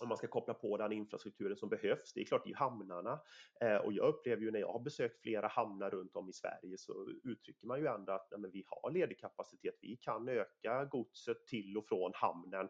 om 0.00 0.08
man 0.08 0.18
ska 0.18 0.26
koppla 0.26 0.54
på 0.54 0.76
den 0.76 0.92
infrastrukturen 0.92 1.56
som 1.56 1.68
behövs. 1.68 2.12
Det 2.12 2.20
är 2.20 2.24
klart 2.24 2.46
i 2.46 2.52
hamnarna 2.52 3.20
eh, 3.60 3.76
och 3.76 3.92
jag 3.92 4.08
upplever 4.08 4.42
ju 4.42 4.50
när 4.50 4.60
jag 4.60 4.72
har 4.72 4.80
besökt 4.80 5.22
flera 5.22 5.46
hamnar 5.46 5.90
runt 5.90 6.16
om 6.16 6.28
i 6.28 6.32
Sverige 6.32 6.78
så 6.78 7.08
uttrycker 7.24 7.66
man 7.66 7.80
ju 7.80 7.86
ändå 7.86 8.12
att 8.12 8.32
nej, 8.36 8.50
vi 8.50 8.64
har 8.66 8.90
ledig 8.90 9.18
kapacitet. 9.20 9.74
Vi 9.80 9.96
kan 9.96 10.28
öka 10.28 10.84
godset 10.84 11.46
till 11.46 11.76
och 11.76 11.86
från 11.88 12.12
hamnen 12.14 12.68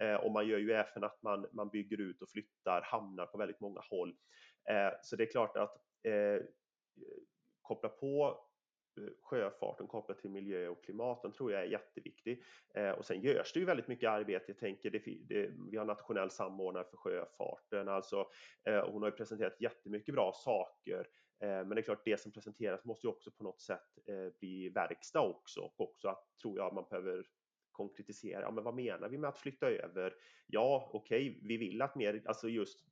eh, 0.00 0.14
och 0.14 0.32
man 0.32 0.48
gör 0.48 0.58
ju 0.58 0.72
även 0.72 1.04
att 1.04 1.22
man, 1.22 1.46
man 1.52 1.68
bygger 1.68 2.00
ut 2.00 2.22
och 2.22 2.28
flyttar 2.28 2.82
hamnar 2.82 3.26
på 3.26 3.38
väldigt 3.38 3.60
många 3.60 3.80
håll. 3.90 4.16
Eh, 4.70 4.92
så 5.02 5.16
det 5.16 5.24
är 5.24 5.30
klart 5.30 5.56
att 5.56 5.76
eh, 6.02 6.46
koppla 7.62 7.88
på 7.88 8.45
Eh, 8.98 9.02
sjöfarten 9.22 9.86
kopplat 9.86 10.18
till 10.18 10.30
miljö 10.30 10.68
och 10.68 10.84
klimat, 10.84 11.22
den 11.22 11.32
tror 11.32 11.52
jag 11.52 11.62
är 11.62 11.66
jätteviktig. 11.66 12.42
Eh, 12.74 12.90
och 12.90 13.04
sen 13.04 13.20
görs 13.20 13.52
det 13.52 13.60
ju 13.60 13.66
väldigt 13.66 13.88
mycket 13.88 14.10
arbete. 14.10 14.44
Jag 14.46 14.58
tänker, 14.58 14.90
det, 14.90 15.02
det, 15.28 15.50
vi 15.70 15.76
har 15.76 15.84
nationell 15.84 16.30
samordnare 16.30 16.84
för 16.84 16.96
sjöfarten, 16.96 17.88
alltså 17.88 18.26
eh, 18.64 18.90
hon 18.90 19.02
har 19.02 19.08
ju 19.08 19.16
presenterat 19.16 19.60
jättemycket 19.60 20.14
bra 20.14 20.32
saker. 20.32 21.08
Eh, 21.40 21.48
men 21.48 21.68
det 21.68 21.80
är 21.80 21.82
klart, 21.82 22.04
det 22.04 22.20
som 22.20 22.32
presenteras 22.32 22.84
måste 22.84 23.06
ju 23.06 23.10
också 23.10 23.30
på 23.30 23.44
något 23.44 23.60
sätt 23.60 23.98
eh, 24.08 24.38
bli 24.40 24.68
verkstad 24.68 25.20
också 25.20 25.60
och 25.60 25.80
också 25.80 26.08
att 26.08 26.38
tror 26.42 26.58
jag 26.58 26.74
man 26.74 26.86
behöver 26.90 27.26
konkretisera. 27.70 28.40
Ja, 28.40 28.50
men 28.50 28.64
vad 28.64 28.74
menar 28.74 29.08
vi 29.08 29.18
med 29.18 29.28
att 29.28 29.38
flytta 29.38 29.70
över? 29.70 30.14
Ja, 30.46 30.90
okej, 30.92 31.30
okay, 31.30 31.40
vi 31.42 31.56
vill 31.56 31.82
att 31.82 31.94
mer, 31.94 32.22
alltså 32.26 32.48
just 32.48 32.84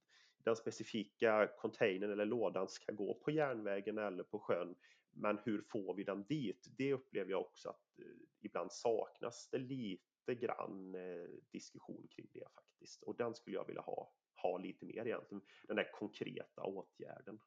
den 0.44 0.56
specifika 0.56 1.48
containern 1.58 2.12
eller 2.12 2.24
lådan 2.24 2.68
ska 2.68 2.92
gå 2.92 3.14
på 3.14 3.30
järnvägen 3.30 3.98
eller 3.98 4.24
på 4.24 4.38
sjön. 4.38 4.74
Men 5.16 5.38
hur 5.44 5.62
får 5.62 5.94
vi 5.94 6.04
den 6.04 6.24
dit? 6.24 6.68
Det 6.76 6.92
upplever 6.92 7.30
jag 7.30 7.40
också 7.40 7.68
att 7.68 7.98
eh, 7.98 8.04
ibland 8.40 8.72
saknas 8.72 9.48
det 9.50 9.58
lite 9.58 10.34
grann 10.34 10.94
eh, 10.94 11.28
diskussion 11.52 12.06
kring 12.10 12.26
det 12.32 12.48
faktiskt. 12.54 13.02
Och 13.02 13.16
den 13.16 13.34
skulle 13.34 13.56
jag 13.56 13.66
vilja 13.66 13.82
ha, 13.82 14.12
ha 14.42 14.58
lite 14.58 14.86
mer 14.86 15.06
egentligen, 15.06 15.42
den 15.66 15.76
där 15.76 15.90
konkreta 15.92 16.62
åtgärden. 16.62 17.38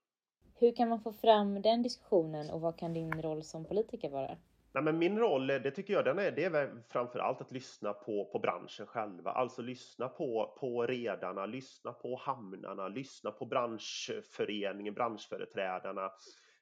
Hur 0.59 0.75
kan 0.75 0.89
man 0.89 1.01
få 1.01 1.13
fram 1.13 1.61
den 1.61 1.83
diskussionen 1.83 2.49
och 2.49 2.61
vad 2.61 2.79
kan 2.79 2.93
din 2.93 3.21
roll 3.21 3.43
som 3.43 3.65
politiker 3.65 4.09
vara? 4.09 4.37
Nej, 4.77 4.83
men 4.83 4.97
min 4.97 5.19
roll, 5.19 5.47
det 5.47 5.71
tycker 5.71 5.93
jag, 5.93 6.05
den 6.05 6.19
är, 6.19 6.31
det 6.31 6.43
är 6.43 6.83
framför 6.89 7.19
allt 7.19 7.41
att 7.41 7.51
lyssna 7.51 7.93
på, 7.93 8.25
på 8.25 8.39
branschen 8.39 8.87
själva. 8.87 9.31
Alltså 9.31 9.61
lyssna 9.61 10.07
på, 10.07 10.55
på 10.59 10.85
redarna, 10.85 11.45
lyssna 11.45 11.93
på 11.93 12.15
hamnarna, 12.15 12.87
lyssna 12.87 13.31
på 13.31 13.45
branschföreningen, 13.45 14.93
branschföreträdarna, 14.93 16.05
eh, 16.05 16.11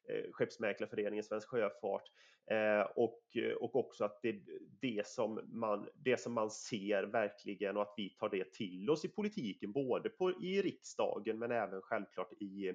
Eh, 0.09 0.31
skeppsmäklarföreningen, 0.31 1.23
Svensk 1.23 1.49
Sjöfart 1.49 2.11
eh, 2.51 2.81
och, 2.95 3.21
och 3.59 3.75
också 3.75 4.05
att 4.05 4.19
det, 4.21 4.41
det, 4.81 5.07
som 5.07 5.41
man, 5.47 5.87
det 5.95 6.17
som 6.17 6.33
man 6.33 6.51
ser 6.51 7.03
verkligen 7.03 7.77
och 7.77 7.81
att 7.81 7.93
vi 7.97 8.09
tar 8.09 8.29
det 8.29 8.53
till 8.53 8.89
oss 8.89 9.05
i 9.05 9.07
politiken, 9.07 9.71
både 9.71 10.09
på, 10.09 10.31
i 10.31 10.61
riksdagen 10.61 11.39
men 11.39 11.51
även 11.51 11.81
självklart 11.81 12.33
i 12.39 12.73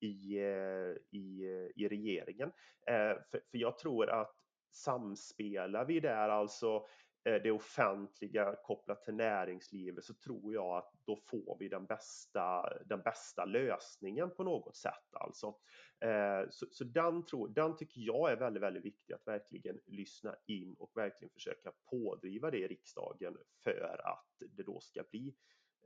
i, 0.00 0.38
eh, 0.38 1.18
i, 1.18 1.44
i 1.76 1.88
regeringen. 1.88 2.52
Eh, 2.86 3.16
för, 3.30 3.40
för 3.50 3.58
jag 3.58 3.78
tror 3.78 4.10
att 4.10 4.36
samspelar 4.70 5.84
vi 5.84 6.00
där 6.00 6.28
alltså 6.28 6.76
eh, 6.76 6.82
Eh, 7.24 7.42
det 7.42 7.50
offentliga 7.50 8.56
kopplat 8.64 9.04
till 9.04 9.14
näringslivet 9.14 10.04
så 10.04 10.14
tror 10.14 10.54
jag 10.54 10.76
att 10.76 10.92
då 11.04 11.16
får 11.16 11.56
vi 11.60 11.68
den 11.68 11.86
bästa, 11.86 12.72
den 12.84 13.02
bästa 13.02 13.44
lösningen 13.44 14.30
på 14.30 14.44
något 14.44 14.76
sätt. 14.76 15.14
Alltså. 15.14 15.54
Eh, 16.00 16.48
så, 16.50 16.66
så 16.70 16.84
den, 16.84 17.26
tror, 17.26 17.48
den 17.48 17.76
tycker 17.76 18.00
jag 18.00 18.32
är 18.32 18.36
väldigt, 18.36 18.62
väldigt 18.62 18.84
viktig 18.84 19.14
att 19.14 19.26
verkligen 19.26 19.80
lyssna 19.86 20.36
in 20.46 20.74
och 20.78 20.90
verkligen 20.94 21.30
försöka 21.30 21.72
pådriva 21.90 22.50
det 22.50 22.58
i 22.58 22.68
riksdagen 22.68 23.36
för 23.64 24.00
att 24.04 24.42
det 24.50 24.62
då 24.62 24.80
ska 24.80 25.02
bli 25.10 25.34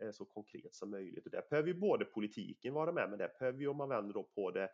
eh, 0.00 0.10
så 0.10 0.24
konkret 0.24 0.74
som 0.74 0.90
möjligt. 0.90 1.26
Och 1.26 1.32
där 1.32 1.44
behöver 1.50 1.68
ju 1.68 1.74
både 1.74 2.04
politiken 2.04 2.74
vara 2.74 2.92
med, 2.92 3.10
men 3.10 3.18
där 3.18 3.32
behöver 3.38 3.60
ju 3.60 3.68
om 3.68 3.76
man 3.76 3.88
vänder 3.88 4.14
då 4.14 4.22
på 4.22 4.50
det 4.50 4.68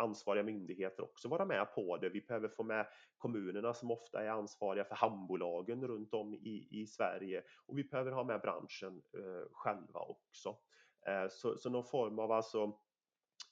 ansvariga 0.00 0.44
myndigheter 0.44 1.02
också 1.02 1.28
vara 1.28 1.44
med 1.44 1.74
på 1.74 1.96
det. 1.96 2.08
Vi 2.08 2.20
behöver 2.20 2.48
få 2.48 2.62
med 2.62 2.86
kommunerna 3.18 3.74
som 3.74 3.90
ofta 3.90 4.24
är 4.24 4.28
ansvariga 4.28 4.84
för 4.84 4.94
hamnbolagen 4.94 5.86
runt 5.86 6.14
om 6.14 6.34
i, 6.34 6.68
i 6.70 6.86
Sverige 6.86 7.42
och 7.66 7.78
vi 7.78 7.84
behöver 7.84 8.12
ha 8.12 8.24
med 8.24 8.40
branschen 8.40 9.02
eh, 9.16 9.48
själva 9.52 10.00
också. 10.00 10.56
Eh, 11.06 11.28
så, 11.30 11.58
så 11.58 11.70
någon 11.70 11.84
form 11.84 12.18
av 12.18 12.32
alltså 12.32 12.78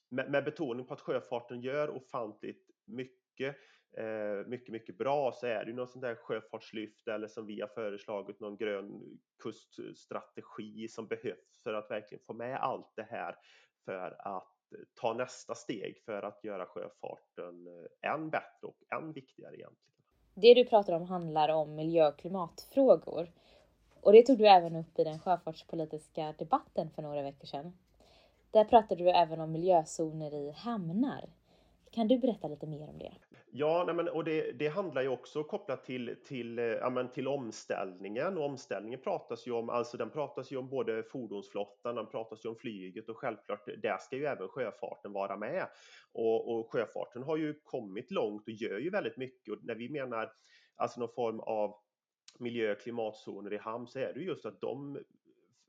med, 0.08 0.30
med 0.30 0.44
betoning 0.44 0.86
på 0.86 0.94
att 0.94 1.00
sjöfarten 1.00 1.60
gör 1.60 1.90
ofantligt 1.90 2.70
mycket 2.84 3.56
eh, 3.96 4.46
mycket, 4.46 4.72
mycket 4.72 4.98
bra 4.98 5.32
så 5.32 5.46
är 5.46 5.64
det 5.64 5.70
ju 5.70 5.76
något 5.76 5.90
sånt 5.90 6.02
där 6.02 6.14
sjöfartslyft 6.14 7.08
eller 7.08 7.28
som 7.28 7.46
vi 7.46 7.60
har 7.60 7.68
föreslagit 7.68 8.40
någon 8.40 8.56
grön 8.56 9.18
kuststrategi 9.42 10.88
som 10.88 11.06
behövs 11.06 11.62
för 11.62 11.74
att 11.74 11.90
verkligen 11.90 12.24
få 12.24 12.32
med 12.32 12.56
allt 12.56 12.92
det 12.96 13.06
här 13.10 13.36
för 13.84 14.16
att 14.18 14.57
Eh, 14.70 14.78
ta 14.94 15.14
nästa 15.14 15.54
steg 15.54 15.98
för 16.04 16.22
att 16.22 16.44
göra 16.44 16.66
sjöfarten 16.66 17.66
eh, 17.66 18.12
än 18.12 18.30
bättre 18.30 18.66
och 18.66 18.98
än 18.98 19.12
viktigare 19.12 19.54
egentligen. 19.54 19.92
Det 20.34 20.54
du 20.54 20.64
pratar 20.64 20.92
om 20.92 21.02
handlar 21.02 21.48
om 21.48 21.74
miljö 21.74 22.08
och 22.08 22.18
klimatfrågor 22.18 23.32
och 24.00 24.12
det 24.12 24.22
tog 24.22 24.38
du 24.38 24.48
även 24.48 24.76
upp 24.76 24.98
i 24.98 25.04
den 25.04 25.18
sjöfartspolitiska 25.18 26.34
debatten 26.38 26.90
för 26.90 27.02
några 27.02 27.22
veckor 27.22 27.46
sedan. 27.46 27.78
Där 28.50 28.64
pratade 28.64 29.04
du 29.04 29.10
även 29.10 29.40
om 29.40 29.52
miljözoner 29.52 30.34
i 30.34 30.50
hamnar. 30.50 31.28
Kan 31.90 32.08
du 32.08 32.18
berätta 32.18 32.48
lite 32.48 32.66
mer 32.66 32.88
om 32.88 32.98
det? 32.98 33.12
Ja, 33.50 33.84
nej 33.86 33.94
men, 33.94 34.08
och 34.08 34.24
det, 34.24 34.52
det, 34.52 34.68
handlar 34.68 35.02
ju 35.02 35.08
också 35.08 35.44
kopplat 35.44 35.84
till, 35.84 36.16
till, 36.24 36.58
eh, 36.58 36.64
ja, 36.64 36.90
men, 36.90 37.12
till 37.12 37.28
omställningen 37.28 38.38
och 38.38 38.44
omställningen 38.44 39.00
pratas 39.00 39.46
ju 39.46 39.52
om, 39.52 39.70
alltså 39.70 39.96
den 39.96 40.10
pratas 40.10 40.52
ju 40.52 40.56
om 40.56 40.68
både 40.68 41.02
fordonsflottan, 41.02 41.94
den 41.94 42.06
pratas 42.06 42.44
ju 42.44 42.48
om 42.48 42.56
flyget 42.56 43.08
och 43.08 43.16
självklart 43.16 43.66
där 43.82 43.98
ska 43.98 44.16
ju 44.16 44.24
även 44.24 44.48
sjöfarten 44.48 45.12
vara 45.12 45.36
med. 45.36 45.66
Och, 46.12 46.54
och 46.54 46.72
sjöfarten 46.72 47.22
har 47.22 47.36
ju 47.36 47.60
kommit 47.64 48.10
långt 48.10 48.42
och 48.48 48.52
gör 48.52 48.78
ju 48.78 48.90
väldigt 48.90 49.16
mycket 49.16 49.52
och 49.52 49.64
när 49.64 49.74
vi 49.74 49.88
menar 49.88 50.32
alltså 50.76 51.00
någon 51.00 51.14
form 51.14 51.40
av 51.40 51.74
miljö 52.38 52.72
och 52.72 52.80
klimatzoner 52.80 53.52
i 53.52 53.58
hamn 53.58 53.86
så 53.86 53.98
är 53.98 54.14
det 54.14 54.20
just 54.20 54.46
att 54.46 54.60
de 54.60 54.98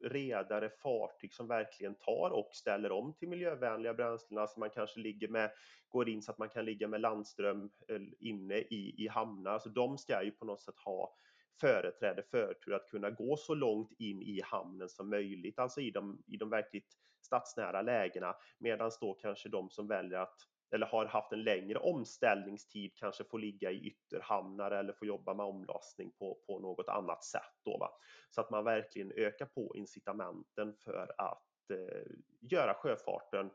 redare 0.02 0.70
fartyg 0.70 1.34
som 1.34 1.48
verkligen 1.48 1.96
tar 1.96 2.30
och 2.30 2.50
ställer 2.54 2.92
om 2.92 3.14
till 3.14 3.30
miljövänliga 3.30 3.94
bränslen. 3.94 4.40
Alltså 4.40 4.60
man 4.60 4.70
kanske 4.70 5.00
ligger 5.00 5.28
med, 5.28 5.52
går 5.90 6.10
in 6.10 6.22
så 6.22 6.32
att 6.32 6.38
man 6.38 6.50
kan 6.50 6.66
ligga 6.66 6.88
med 6.88 7.02
landström 7.02 7.70
eh, 7.88 8.02
inne 8.20 8.58
i, 8.58 8.96
i 8.98 9.08
hamnar. 9.08 9.52
Alltså 9.52 9.70
de 9.70 9.98
ska 9.98 10.24
ju 10.24 10.32
på 10.32 10.46
något 10.46 10.62
sätt 10.62 10.80
ha 10.86 11.16
företräde, 11.62 12.24
förtur 12.24 12.74
att 12.74 12.90
kunna 12.90 13.10
gå 13.10 13.38
så 13.38 13.54
långt 13.54 13.92
in 14.00 14.22
i 14.22 14.42
hamnen 14.44 14.90
som 14.90 15.10
möjligt, 15.10 15.60
alltså 15.60 15.82
i 15.82 15.92
de, 15.92 16.24
i 16.28 16.38
de 16.38 16.50
verkligt 16.50 16.98
stadsnära 17.22 17.82
lägena, 17.82 18.36
medan 18.58 18.92
då 19.02 19.14
kanske 19.14 19.50
de 19.50 19.70
som 19.70 19.88
väljer 19.88 20.20
att 20.20 20.49
eller 20.72 20.86
har 20.86 21.06
haft 21.06 21.32
en 21.32 21.44
längre 21.44 21.80
omställningstid 21.80 22.92
kanske 22.96 23.24
får 23.24 23.40
ligga 23.40 23.72
i 23.72 23.88
ytterhamnar 23.88 24.72
eller 24.72 24.94
får 24.94 25.08
jobba 25.08 25.34
med 25.34 25.46
omlastning 25.46 26.12
på, 26.12 26.40
på 26.48 26.60
något 26.60 26.88
annat 26.88 27.24
sätt. 27.24 27.54
Då, 27.66 27.78
va? 27.78 27.90
Så 28.30 28.42
att 28.42 28.50
man 28.50 28.64
verkligen 28.64 29.12
ökar 29.12 29.46
på 29.46 29.76
incitamenten 29.76 30.74
för 30.74 31.12
att 31.18 31.72
eh, 31.72 32.12
göra 32.40 32.74
sjöfarten 32.74 33.50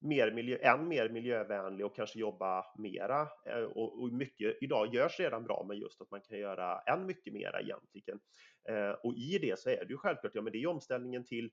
mer 0.00 0.30
miljö, 0.30 0.56
än 0.56 0.88
mer 0.88 1.08
miljövänlig 1.08 1.86
och 1.86 1.96
kanske 1.96 2.18
jobba 2.18 2.66
mera. 2.78 3.28
Eh, 3.46 3.62
och, 3.62 4.02
och, 4.02 4.12
mycket 4.12 4.56
idag 4.60 4.94
görs 4.94 5.20
redan 5.20 5.44
bra, 5.44 5.64
men 5.68 5.78
just 5.78 6.00
att 6.00 6.10
man 6.10 6.20
kan 6.20 6.38
göra 6.38 6.80
än 6.80 7.06
mycket 7.06 7.32
mera 7.32 7.60
egentligen. 7.60 8.20
Eh, 8.68 8.90
och 8.90 9.14
i 9.14 9.38
det 9.38 9.58
så 9.58 9.70
är 9.70 9.84
det 9.84 9.90
ju 9.90 9.96
självklart, 9.96 10.34
ja 10.34 10.42
men 10.42 10.52
det 10.52 10.62
är 10.62 10.66
omställningen 10.66 11.24
till 11.24 11.50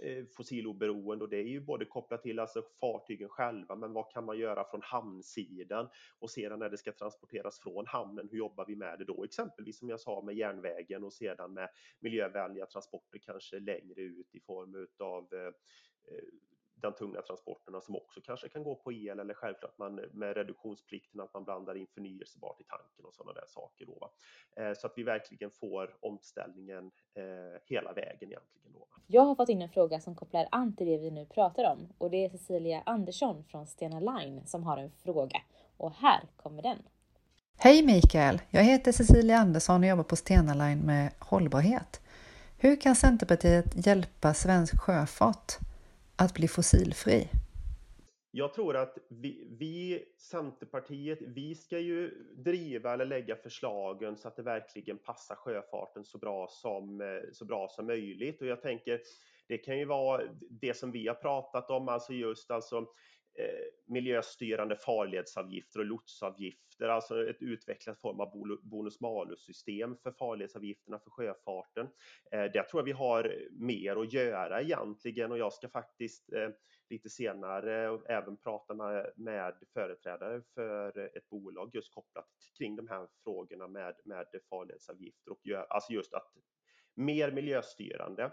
Eh, 0.00 0.24
fossiloberoende 0.36 1.24
och 1.24 1.30
det 1.30 1.36
är 1.36 1.48
ju 1.48 1.60
både 1.60 1.84
kopplat 1.84 2.22
till 2.22 2.38
alltså 2.38 2.62
fartygen 2.80 3.28
själva, 3.28 3.76
men 3.76 3.92
vad 3.92 4.12
kan 4.12 4.24
man 4.24 4.38
göra 4.38 4.64
från 4.70 4.82
hamnsidan 4.82 5.88
och 6.18 6.30
sedan 6.30 6.58
när 6.58 6.70
det 6.70 6.78
ska 6.78 6.92
transporteras 6.92 7.60
från 7.60 7.86
hamnen, 7.86 8.28
hur 8.30 8.38
jobbar 8.38 8.66
vi 8.66 8.76
med 8.76 8.98
det 8.98 9.04
då? 9.04 9.24
Exempelvis 9.24 9.78
som 9.78 9.88
jag 9.88 10.00
sa 10.00 10.22
med 10.22 10.36
järnvägen 10.36 11.04
och 11.04 11.12
sedan 11.12 11.52
med 11.52 11.68
miljövänliga 12.00 12.66
transporter 12.66 13.18
kanske 13.18 13.60
längre 13.60 14.02
ut 14.02 14.34
i 14.34 14.40
form 14.40 14.74
utav 14.74 15.28
eh, 15.34 15.46
eh, 16.14 16.24
den 16.76 16.94
tunga 16.94 17.22
transporterna 17.22 17.80
som 17.80 17.96
också 17.96 18.20
kanske 18.20 18.48
kan 18.48 18.62
gå 18.62 18.74
på 18.74 18.92
el 18.92 19.18
eller 19.20 19.34
självklart 19.34 19.78
man, 19.78 19.94
med 19.94 20.36
reduktionsplikten 20.36 21.20
att 21.20 21.34
man 21.34 21.44
blandar 21.44 21.74
in 21.74 21.86
förnyelsebart 21.86 22.60
i 22.60 22.64
tanken 22.64 23.04
och 23.04 23.14
sådana 23.14 23.32
där 23.32 23.46
saker. 23.46 23.86
Då, 23.86 24.10
eh, 24.56 24.72
så 24.76 24.86
att 24.86 24.92
vi 24.96 25.02
verkligen 25.02 25.50
får 25.50 25.96
omställningen 26.00 26.90
eh, 27.14 27.60
hela 27.64 27.92
vägen 27.92 28.28
egentligen. 28.28 28.72
Då. 28.72 28.86
Jag 29.06 29.22
har 29.22 29.34
fått 29.34 29.48
in 29.48 29.62
en 29.62 29.68
fråga 29.68 30.00
som 30.00 30.14
kopplar 30.14 30.48
an 30.50 30.76
till 30.76 30.86
det 30.86 30.98
vi 30.98 31.10
nu 31.10 31.26
pratar 31.26 31.72
om 31.72 31.88
och 31.98 32.10
det 32.10 32.24
är 32.24 32.28
Cecilia 32.28 32.82
Andersson 32.86 33.44
från 33.44 33.66
Stena 33.66 34.00
Line 34.00 34.46
som 34.46 34.64
har 34.64 34.76
en 34.76 34.90
fråga 34.90 35.42
och 35.76 35.92
här 35.92 36.20
kommer 36.36 36.62
den. 36.62 36.78
Hej 37.58 37.82
Mikael! 37.82 38.40
Jag 38.50 38.62
heter 38.62 38.92
Cecilia 38.92 39.36
Andersson 39.36 39.80
och 39.80 39.88
jobbar 39.88 40.04
på 40.04 40.16
Stena 40.16 40.54
Line 40.54 40.80
med 40.80 41.12
hållbarhet. 41.18 42.00
Hur 42.58 42.80
kan 42.80 42.96
Centerpartiet 42.96 43.86
hjälpa 43.86 44.34
svensk 44.34 44.80
sjöfart 44.80 45.58
att 46.16 46.34
bli 46.34 46.48
fossilfri? 46.48 47.28
Jag 48.30 48.54
tror 48.54 48.76
att 48.76 48.98
vi, 49.08 49.56
vi, 49.58 50.04
Centerpartiet, 50.18 51.18
vi 51.22 51.54
ska 51.54 51.78
ju 51.78 52.10
driva 52.36 52.92
eller 52.92 53.04
lägga 53.04 53.36
förslagen 53.36 54.16
så 54.16 54.28
att 54.28 54.36
det 54.36 54.42
verkligen 54.42 54.98
passar 54.98 55.34
sjöfarten 55.34 56.04
så 56.04 56.18
bra 56.18 56.48
som, 56.50 57.00
eh, 57.00 57.32
så 57.32 57.44
bra 57.44 57.68
som 57.68 57.86
möjligt. 57.86 58.40
Och 58.40 58.46
jag 58.46 58.62
tänker, 58.62 59.00
det 59.48 59.58
kan 59.58 59.78
ju 59.78 59.84
vara 59.84 60.22
det 60.50 60.76
som 60.76 60.92
vi 60.92 61.08
har 61.08 61.14
pratat 61.14 61.70
om, 61.70 61.88
alltså 61.88 62.12
just 62.12 62.50
alltså 62.50 62.86
Eh, 63.38 63.92
miljöstyrande 63.92 64.76
farledsavgifter 64.76 65.78
och 65.78 65.86
lotsavgifter, 65.86 66.88
alltså 66.88 67.28
ett 67.28 67.42
utvecklat 67.42 68.00
form 68.00 68.20
av 68.20 68.58
bonus-malus-system 68.62 69.96
för 70.02 70.12
farledsavgifterna 70.12 70.98
för 70.98 71.10
sjöfarten. 71.10 71.86
Eh, 72.32 72.38
där 72.38 72.62
tror 72.62 72.80
jag 72.80 72.84
vi 72.84 72.92
har 72.92 73.48
mer 73.50 73.96
att 73.96 74.12
göra 74.12 74.62
egentligen 74.62 75.32
och 75.32 75.38
jag 75.38 75.52
ska 75.52 75.68
faktiskt 75.68 76.32
eh, 76.32 76.48
lite 76.90 77.08
senare 77.08 78.00
även 78.08 78.36
prata 78.36 78.74
med, 78.74 79.12
med 79.16 79.54
företrädare 79.74 80.42
för 80.54 80.98
ett 81.16 81.28
bolag 81.28 81.70
just 81.74 81.94
kopplat 81.94 82.28
kring 82.58 82.76
de 82.76 82.88
här 82.88 83.08
frågorna 83.24 83.68
med, 83.68 83.94
med 84.04 84.26
farledsavgifter 84.50 85.30
och 85.32 85.40
gör, 85.44 85.66
alltså 85.70 85.92
just 85.92 86.14
att 86.14 86.32
mer 86.96 87.30
miljöstyrande. 87.30 88.24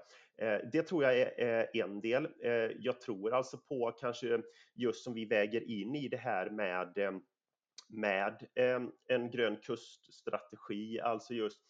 Eh, 0.42 0.58
det 0.72 0.84
tror 0.84 1.04
jag 1.04 1.20
är 1.20 1.34
eh, 1.38 1.82
en 1.84 2.02
del. 2.02 2.26
Eh, 2.44 2.52
jag 2.80 3.02
tror 3.02 3.34
alltså 3.34 3.58
på 3.58 3.92
kanske 4.00 4.42
just 4.76 5.04
som 5.04 5.14
vi 5.14 5.26
väger 5.26 5.70
in 5.70 5.96
i 5.96 6.08
det 6.08 6.18
här 6.18 6.50
med 6.50 7.22
med 7.90 8.48
en 9.10 9.32
grön 9.32 9.58
kuststrategi, 9.58 11.00
alltså 11.00 11.34
just 11.34 11.62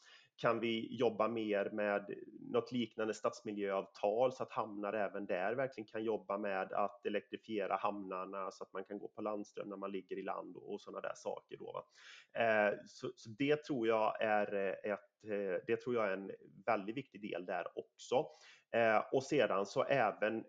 kan 0.44 0.60
vi 0.60 0.96
jobba 0.96 1.28
mer 1.28 1.70
med 1.70 2.14
något 2.40 2.72
liknande 2.72 3.14
stadsmiljöavtal 3.14 4.34
så 4.34 4.44
att 4.44 4.52
hamnar 4.52 4.94
även 4.94 5.26
där 5.26 5.56
verkligen 5.56 5.88
kan 5.88 6.04
jobba 6.04 6.38
med 6.38 6.74
att 6.74 7.06
elektrifiera 7.06 7.76
hamnarna 7.76 8.52
så 8.52 8.64
att 8.64 8.74
man 8.74 8.84
kan 8.84 9.00
gå 9.00 9.08
på 9.08 9.22
landström 9.22 9.70
när 9.70 9.78
man 9.78 9.92
ligger 9.92 10.18
i 10.18 10.22
land 10.22 10.56
och, 10.58 10.82
sådana 10.82 11.02
där 11.02 11.14
saker. 11.16 11.58
Då, 11.58 11.86
eh, 12.40 12.74
så, 12.86 13.12
så, 13.16 13.30
det 13.30 13.64
tror 13.64 13.88
jag 13.88 14.22
är 14.22 14.78
ett, 14.86 15.24
eh, 15.24 15.64
det 15.68 15.78
tror 15.78 15.96
jag 15.96 16.06
är 16.06 16.14
en 16.14 16.32
väldigt 16.66 16.98
viktig 16.98 17.22
del 17.22 17.46
där 17.46 17.68
också. 17.76 18.26
Eh, 18.72 19.04
och 19.12 19.24
sedan 19.24 19.66
så 19.66 19.84
även 19.84 20.38
eh, 20.38 20.44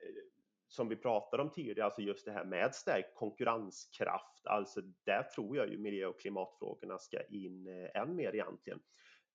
som 0.68 0.88
vi 0.88 0.96
pratade 0.96 1.42
om 1.42 1.50
tidigare, 1.50 1.84
alltså 1.84 2.00
just 2.00 2.24
det 2.24 2.32
här 2.32 2.44
med 2.44 2.74
stärkt 2.74 3.14
konkurrenskraft, 3.14 4.46
alltså 4.46 4.80
där 5.04 5.22
tror 5.22 5.56
jag 5.56 5.68
ju 5.68 5.78
miljö 5.78 6.06
och 6.06 6.20
klimatfrågorna 6.20 6.98
ska 6.98 7.22
in 7.22 7.66
eh, 7.66 8.02
än 8.02 8.16
mer 8.16 8.34
egentligen. 8.34 8.80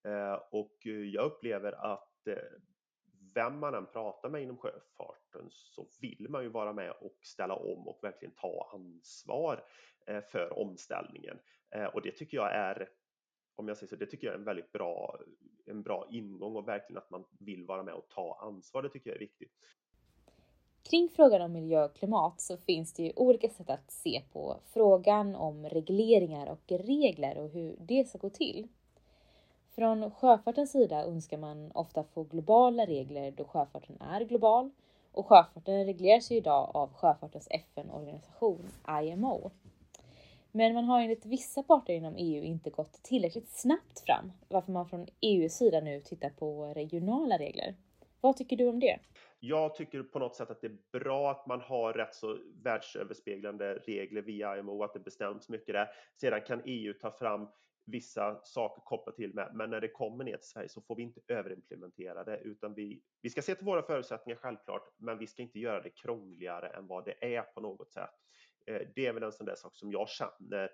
Eh, 0.03 0.39
och 0.51 0.77
eh, 0.85 0.91
jag 0.91 1.25
upplever 1.25 1.93
att 1.93 2.27
eh, 2.27 2.35
vem 3.35 3.59
man 3.59 3.75
än 3.75 3.85
pratar 3.85 4.29
med 4.29 4.43
inom 4.43 4.57
sjöfarten 4.57 5.47
så 5.49 5.87
vill 6.01 6.27
man 6.29 6.43
ju 6.43 6.49
vara 6.49 6.73
med 6.73 6.91
och 6.91 7.17
ställa 7.21 7.55
om 7.55 7.87
och 7.87 7.99
verkligen 8.03 8.35
ta 8.35 8.71
ansvar 8.73 9.63
för 10.31 10.59
omställningen. 10.59 11.39
Och 11.93 12.01
det 12.01 12.11
tycker 12.11 12.37
jag 12.37 12.55
är, 12.55 12.89
om 13.55 13.67
jag 13.67 13.77
säger 13.77 13.89
så, 13.89 13.95
det 13.95 14.05
tycker 14.05 14.27
jag 14.27 14.33
är 14.33 14.39
en 14.39 14.45
väldigt 14.45 14.71
bra, 14.71 15.19
en 15.65 15.83
bra 15.83 16.07
ingång 16.11 16.55
och 16.55 16.67
verkligen 16.67 16.97
att 16.97 17.09
man 17.09 17.25
vill 17.39 17.65
vara 17.65 17.83
med 17.83 17.93
och 17.93 18.09
ta 18.09 18.39
ansvar. 18.41 18.81
Det 18.81 18.89
tycker 18.89 19.09
jag 19.09 19.15
är 19.15 19.19
viktigt. 19.19 19.53
Kring 20.83 21.09
frågan 21.09 21.41
om 21.41 21.51
miljö 21.51 21.85
och 21.85 21.95
klimat 21.95 22.41
så 22.41 22.57
finns 22.57 22.93
det 22.93 23.03
ju 23.03 23.13
olika 23.15 23.49
sätt 23.49 23.69
att 23.69 23.91
se 23.91 24.21
på 24.31 24.59
frågan 24.65 25.35
om 25.35 25.65
regleringar 25.65 26.51
och 26.51 26.71
regler 26.71 27.37
och 27.37 27.49
hur 27.49 27.75
det 27.79 28.07
ska 28.07 28.17
gå 28.17 28.29
till. 28.29 28.67
Från 29.79 30.11
sjöfartens 30.11 30.71
sida 30.71 31.03
önskar 31.05 31.37
man 31.37 31.71
ofta 31.71 32.03
få 32.03 32.23
globala 32.23 32.85
regler 32.85 33.31
då 33.31 33.43
sjöfarten 33.43 34.01
är 34.01 34.21
global 34.21 34.71
och 35.11 35.27
sjöfarten 35.27 35.85
regleras 35.85 36.31
ju 36.31 36.35
idag 36.35 36.71
av 36.73 36.93
sjöfartens 36.93 37.47
FN-organisation 37.51 38.69
IMO. 39.03 39.51
Men 40.51 40.73
man 40.73 40.83
har 40.83 41.01
enligt 41.01 41.25
vissa 41.25 41.63
parter 41.63 41.93
inom 41.93 42.15
EU 42.17 42.43
inte 42.43 42.69
gått 42.69 43.03
tillräckligt 43.03 43.49
snabbt 43.49 43.99
fram, 44.05 44.31
varför 44.47 44.71
man 44.71 44.89
från 44.89 45.07
EUs 45.21 45.53
sida 45.53 45.81
nu 45.81 46.01
tittar 46.01 46.29
på 46.29 46.65
regionala 46.65 47.37
regler. 47.37 47.75
Vad 48.21 48.37
tycker 48.37 48.57
du 48.57 48.67
om 48.67 48.79
det? 48.79 48.99
Jag 49.39 49.75
tycker 49.75 50.03
på 50.03 50.19
något 50.19 50.35
sätt 50.35 50.51
att 50.51 50.61
det 50.61 50.67
är 50.67 50.99
bra 50.99 51.31
att 51.31 51.47
man 51.47 51.61
har 51.61 51.93
rätt 51.93 52.15
så 52.15 52.37
världsöverspeglande 52.63 53.73
regler 53.73 54.21
via 54.21 54.57
IMO, 54.57 54.83
att 54.83 54.93
det 54.93 54.99
bestäms 54.99 55.49
mycket 55.49 55.73
där. 55.73 55.89
Sedan 56.15 56.41
kan 56.41 56.61
EU 56.65 56.93
ta 56.93 57.11
fram 57.11 57.47
vissa 57.91 58.39
saker 58.43 58.81
kopplat 58.81 59.15
till 59.15 59.33
med, 59.33 59.51
men 59.53 59.69
när 59.69 59.81
det 59.81 59.87
kommer 59.87 60.23
ner 60.23 60.37
till 60.37 60.49
Sverige 60.49 60.69
så 60.69 60.81
får 60.81 60.95
vi 60.95 61.03
inte 61.03 61.21
överimplementera 61.27 62.23
det, 62.23 62.37
utan 62.37 62.73
vi, 62.73 63.01
vi 63.21 63.29
ska 63.29 63.41
se 63.41 63.55
till 63.55 63.65
våra 63.65 63.81
förutsättningar 63.81 64.37
självklart, 64.37 64.93
men 64.97 65.17
vi 65.17 65.27
ska 65.27 65.41
inte 65.41 65.59
göra 65.59 65.81
det 65.81 65.89
krångligare 65.89 66.67
än 66.69 66.87
vad 66.87 67.05
det 67.05 67.35
är 67.35 67.41
på 67.41 67.61
något 67.61 67.91
sätt. 67.91 68.09
Eh, 68.65 68.81
det 68.95 69.05
är 69.05 69.13
väl 69.13 69.23
en 69.23 69.31
sån 69.31 69.45
där 69.45 69.55
sak 69.55 69.75
som 69.75 69.91
jag 69.91 70.09
känner 70.09 70.69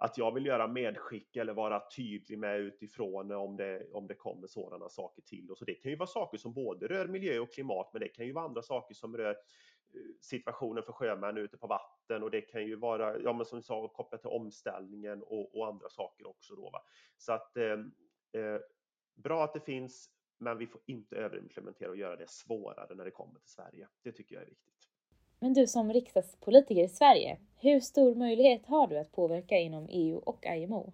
att 0.00 0.18
jag 0.18 0.34
vill 0.34 0.46
göra 0.46 0.68
medskick 0.68 1.36
eller 1.36 1.52
vara 1.52 1.82
tydlig 1.96 2.38
med 2.38 2.60
utifrån 2.60 3.32
om 3.32 3.56
det, 3.56 3.86
om 3.92 4.06
det 4.06 4.14
kommer 4.14 4.46
sådana 4.46 4.88
saker 4.88 5.22
till. 5.22 5.50
Och 5.50 5.58
så 5.58 5.64
det 5.64 5.74
kan 5.74 5.90
ju 5.90 5.96
vara 5.96 6.06
saker 6.06 6.38
som 6.38 6.54
både 6.54 6.88
rör 6.88 7.06
miljö 7.06 7.38
och 7.38 7.52
klimat, 7.52 7.90
men 7.92 8.00
det 8.00 8.08
kan 8.08 8.26
ju 8.26 8.32
vara 8.32 8.44
andra 8.44 8.62
saker 8.62 8.94
som 8.94 9.16
rör 9.16 9.36
situationen 10.20 10.82
för 10.82 10.92
sjömän 10.92 11.36
ute 11.36 11.56
på 11.56 11.66
vatten 11.66 12.22
och 12.22 12.30
det 12.30 12.40
kan 12.40 12.66
ju 12.66 12.76
vara, 12.76 13.18
ja 13.18 13.32
men 13.32 13.46
som 13.46 13.58
vi 13.58 13.62
sa, 13.62 13.88
kopplat 13.88 14.20
till 14.20 14.30
omställningen 14.30 15.22
och, 15.22 15.56
och 15.56 15.66
andra 15.66 15.88
saker 15.88 16.26
också 16.26 16.54
då. 16.54 16.70
Va? 16.70 16.82
Så 17.16 17.32
att 17.32 17.56
eh, 17.56 17.72
eh, 18.42 18.60
bra 19.14 19.44
att 19.44 19.52
det 19.52 19.60
finns, 19.60 20.10
men 20.38 20.58
vi 20.58 20.66
får 20.66 20.80
inte 20.86 21.16
överimplementera 21.16 21.90
och 21.90 21.96
göra 21.96 22.16
det 22.16 22.30
svårare 22.30 22.94
när 22.94 23.04
det 23.04 23.10
kommer 23.10 23.40
till 23.40 23.50
Sverige. 23.50 23.88
Det 24.02 24.12
tycker 24.12 24.34
jag 24.34 24.42
är 24.42 24.48
viktigt. 24.48 24.88
Men 25.40 25.52
du 25.52 25.66
som 25.66 25.92
riksdagspolitiker 25.92 26.84
i 26.84 26.88
Sverige, 26.88 27.38
hur 27.56 27.80
stor 27.80 28.14
möjlighet 28.14 28.66
har 28.66 28.86
du 28.86 28.98
att 28.98 29.12
påverka 29.12 29.56
inom 29.56 29.88
EU 29.90 30.18
och 30.18 30.46
IMO? 30.46 30.92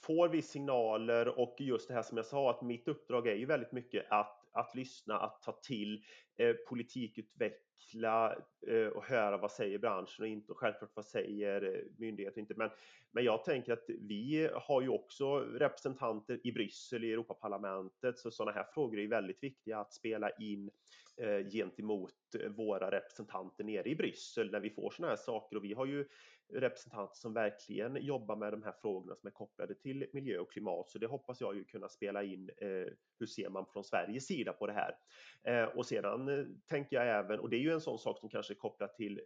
Får 0.00 0.28
vi 0.28 0.42
signaler 0.42 1.38
och 1.38 1.56
just 1.58 1.88
det 1.88 1.94
här 1.94 2.02
som 2.02 2.16
jag 2.16 2.26
sa 2.26 2.50
att 2.50 2.62
mitt 2.62 2.88
uppdrag 2.88 3.26
är 3.26 3.34
ju 3.34 3.46
väldigt 3.46 3.72
mycket 3.72 4.06
att, 4.10 4.35
att 4.56 4.74
lyssna, 4.74 5.18
att 5.18 5.42
ta 5.42 5.52
till 5.52 6.04
eh, 6.38 6.52
politikutveckla 6.68 8.36
eh, 8.66 8.86
och 8.86 9.04
höra 9.04 9.36
vad 9.36 9.52
säger 9.52 9.78
branschen 9.78 10.22
och 10.22 10.28
inte 10.28 10.52
och 10.52 10.58
självklart 10.58 10.90
vad 10.94 11.04
säger 11.04 11.62
eh, 11.62 11.80
myndigheter 11.98 12.40
inte. 12.40 12.54
Men, 12.56 12.70
men 13.10 13.24
jag 13.24 13.44
tänker 13.44 13.72
att 13.72 13.84
vi 13.88 14.48
har 14.54 14.82
ju 14.82 14.88
också 14.88 15.38
representanter 15.38 16.40
i 16.44 16.52
Bryssel 16.52 17.04
i 17.04 17.12
Europaparlamentet 17.12 18.18
så 18.18 18.30
sådana 18.30 18.52
här 18.52 18.66
frågor 18.74 18.98
är 18.98 19.08
väldigt 19.08 19.42
viktiga 19.42 19.78
att 19.78 19.92
spela 19.92 20.30
in 20.30 20.70
eh, 21.16 21.48
gentemot 21.50 22.14
eh, 22.40 22.50
våra 22.50 22.90
representanter 22.90 23.64
nere 23.64 23.88
i 23.88 23.96
Bryssel 23.96 24.50
när 24.50 24.60
vi 24.60 24.70
får 24.70 24.90
sådana 24.90 25.10
här 25.10 25.16
saker 25.16 25.56
och 25.56 25.64
vi 25.64 25.72
har 25.72 25.86
ju 25.86 26.08
representanter 26.48 27.16
som 27.16 27.32
verkligen 27.32 27.96
jobbar 27.96 28.36
med 28.36 28.52
de 28.52 28.62
här 28.62 28.72
frågorna 28.72 29.16
som 29.16 29.26
är 29.26 29.30
kopplade 29.30 29.74
till 29.74 30.06
miljö 30.12 30.38
och 30.38 30.52
klimat. 30.52 30.90
Så 30.90 30.98
det 30.98 31.06
hoppas 31.06 31.40
jag 31.40 31.56
ju 31.56 31.64
kunna 31.64 31.88
spela 31.88 32.22
in. 32.22 32.50
Eh, 32.56 32.92
hur 33.18 33.26
ser 33.26 33.48
man 33.48 33.66
från 33.66 33.84
Sveriges 33.84 34.26
sida 34.26 34.52
på 34.52 34.66
det 34.66 34.72
här? 34.72 34.98
Eh, 35.42 35.64
och 35.64 35.86
sedan 35.86 36.28
eh, 36.28 36.44
tänker 36.66 36.96
jag 36.96 37.08
även, 37.08 37.40
och 37.40 37.50
det 37.50 37.56
är 37.56 37.60
ju 37.60 37.72
en 37.72 37.80
sån 37.80 37.98
sak 37.98 38.18
som 38.18 38.28
kanske 38.28 38.52
är 38.52 38.56
kopplat 38.56 38.96
till 38.96 39.20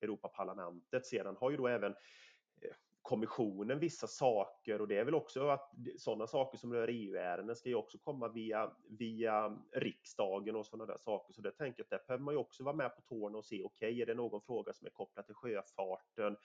Europaparlamentet. 0.00 1.06
Sedan 1.06 1.36
har 1.36 1.50
ju 1.50 1.56
då 1.56 1.68
även 1.68 1.94
kommissionen 3.02 3.78
vissa 3.78 4.06
saker 4.06 4.80
och 4.80 4.88
det 4.88 4.98
är 4.98 5.04
väl 5.04 5.14
också 5.14 5.48
att 5.48 5.70
sådana 5.98 6.26
saker 6.26 6.58
som 6.58 6.72
rör 6.72 6.88
EU-ärenden 6.88 7.56
ska 7.56 7.68
ju 7.68 7.74
också 7.74 7.98
komma 7.98 8.28
via, 8.28 8.70
via 8.98 9.58
riksdagen 9.72 10.56
och 10.56 10.66
sådana 10.66 10.86
där 10.86 10.98
saker. 10.98 11.32
Så 11.32 11.42
det 11.42 11.52
tänker 11.52 11.80
jag 11.80 11.84
att 11.84 11.90
där 11.90 12.06
behöver 12.06 12.24
man 12.24 12.34
ju 12.34 12.38
också 12.38 12.64
vara 12.64 12.76
med 12.76 12.96
på 12.96 13.02
tårna 13.02 13.38
och 13.38 13.44
se, 13.44 13.62
okej, 13.62 13.88
okay, 13.88 14.02
är 14.02 14.06
det 14.06 14.14
någon 14.14 14.40
fråga 14.40 14.72
som 14.72 14.86
är 14.86 14.90
kopplad 14.90 15.26
till 15.26 15.34
sjöfarten? 15.34 16.36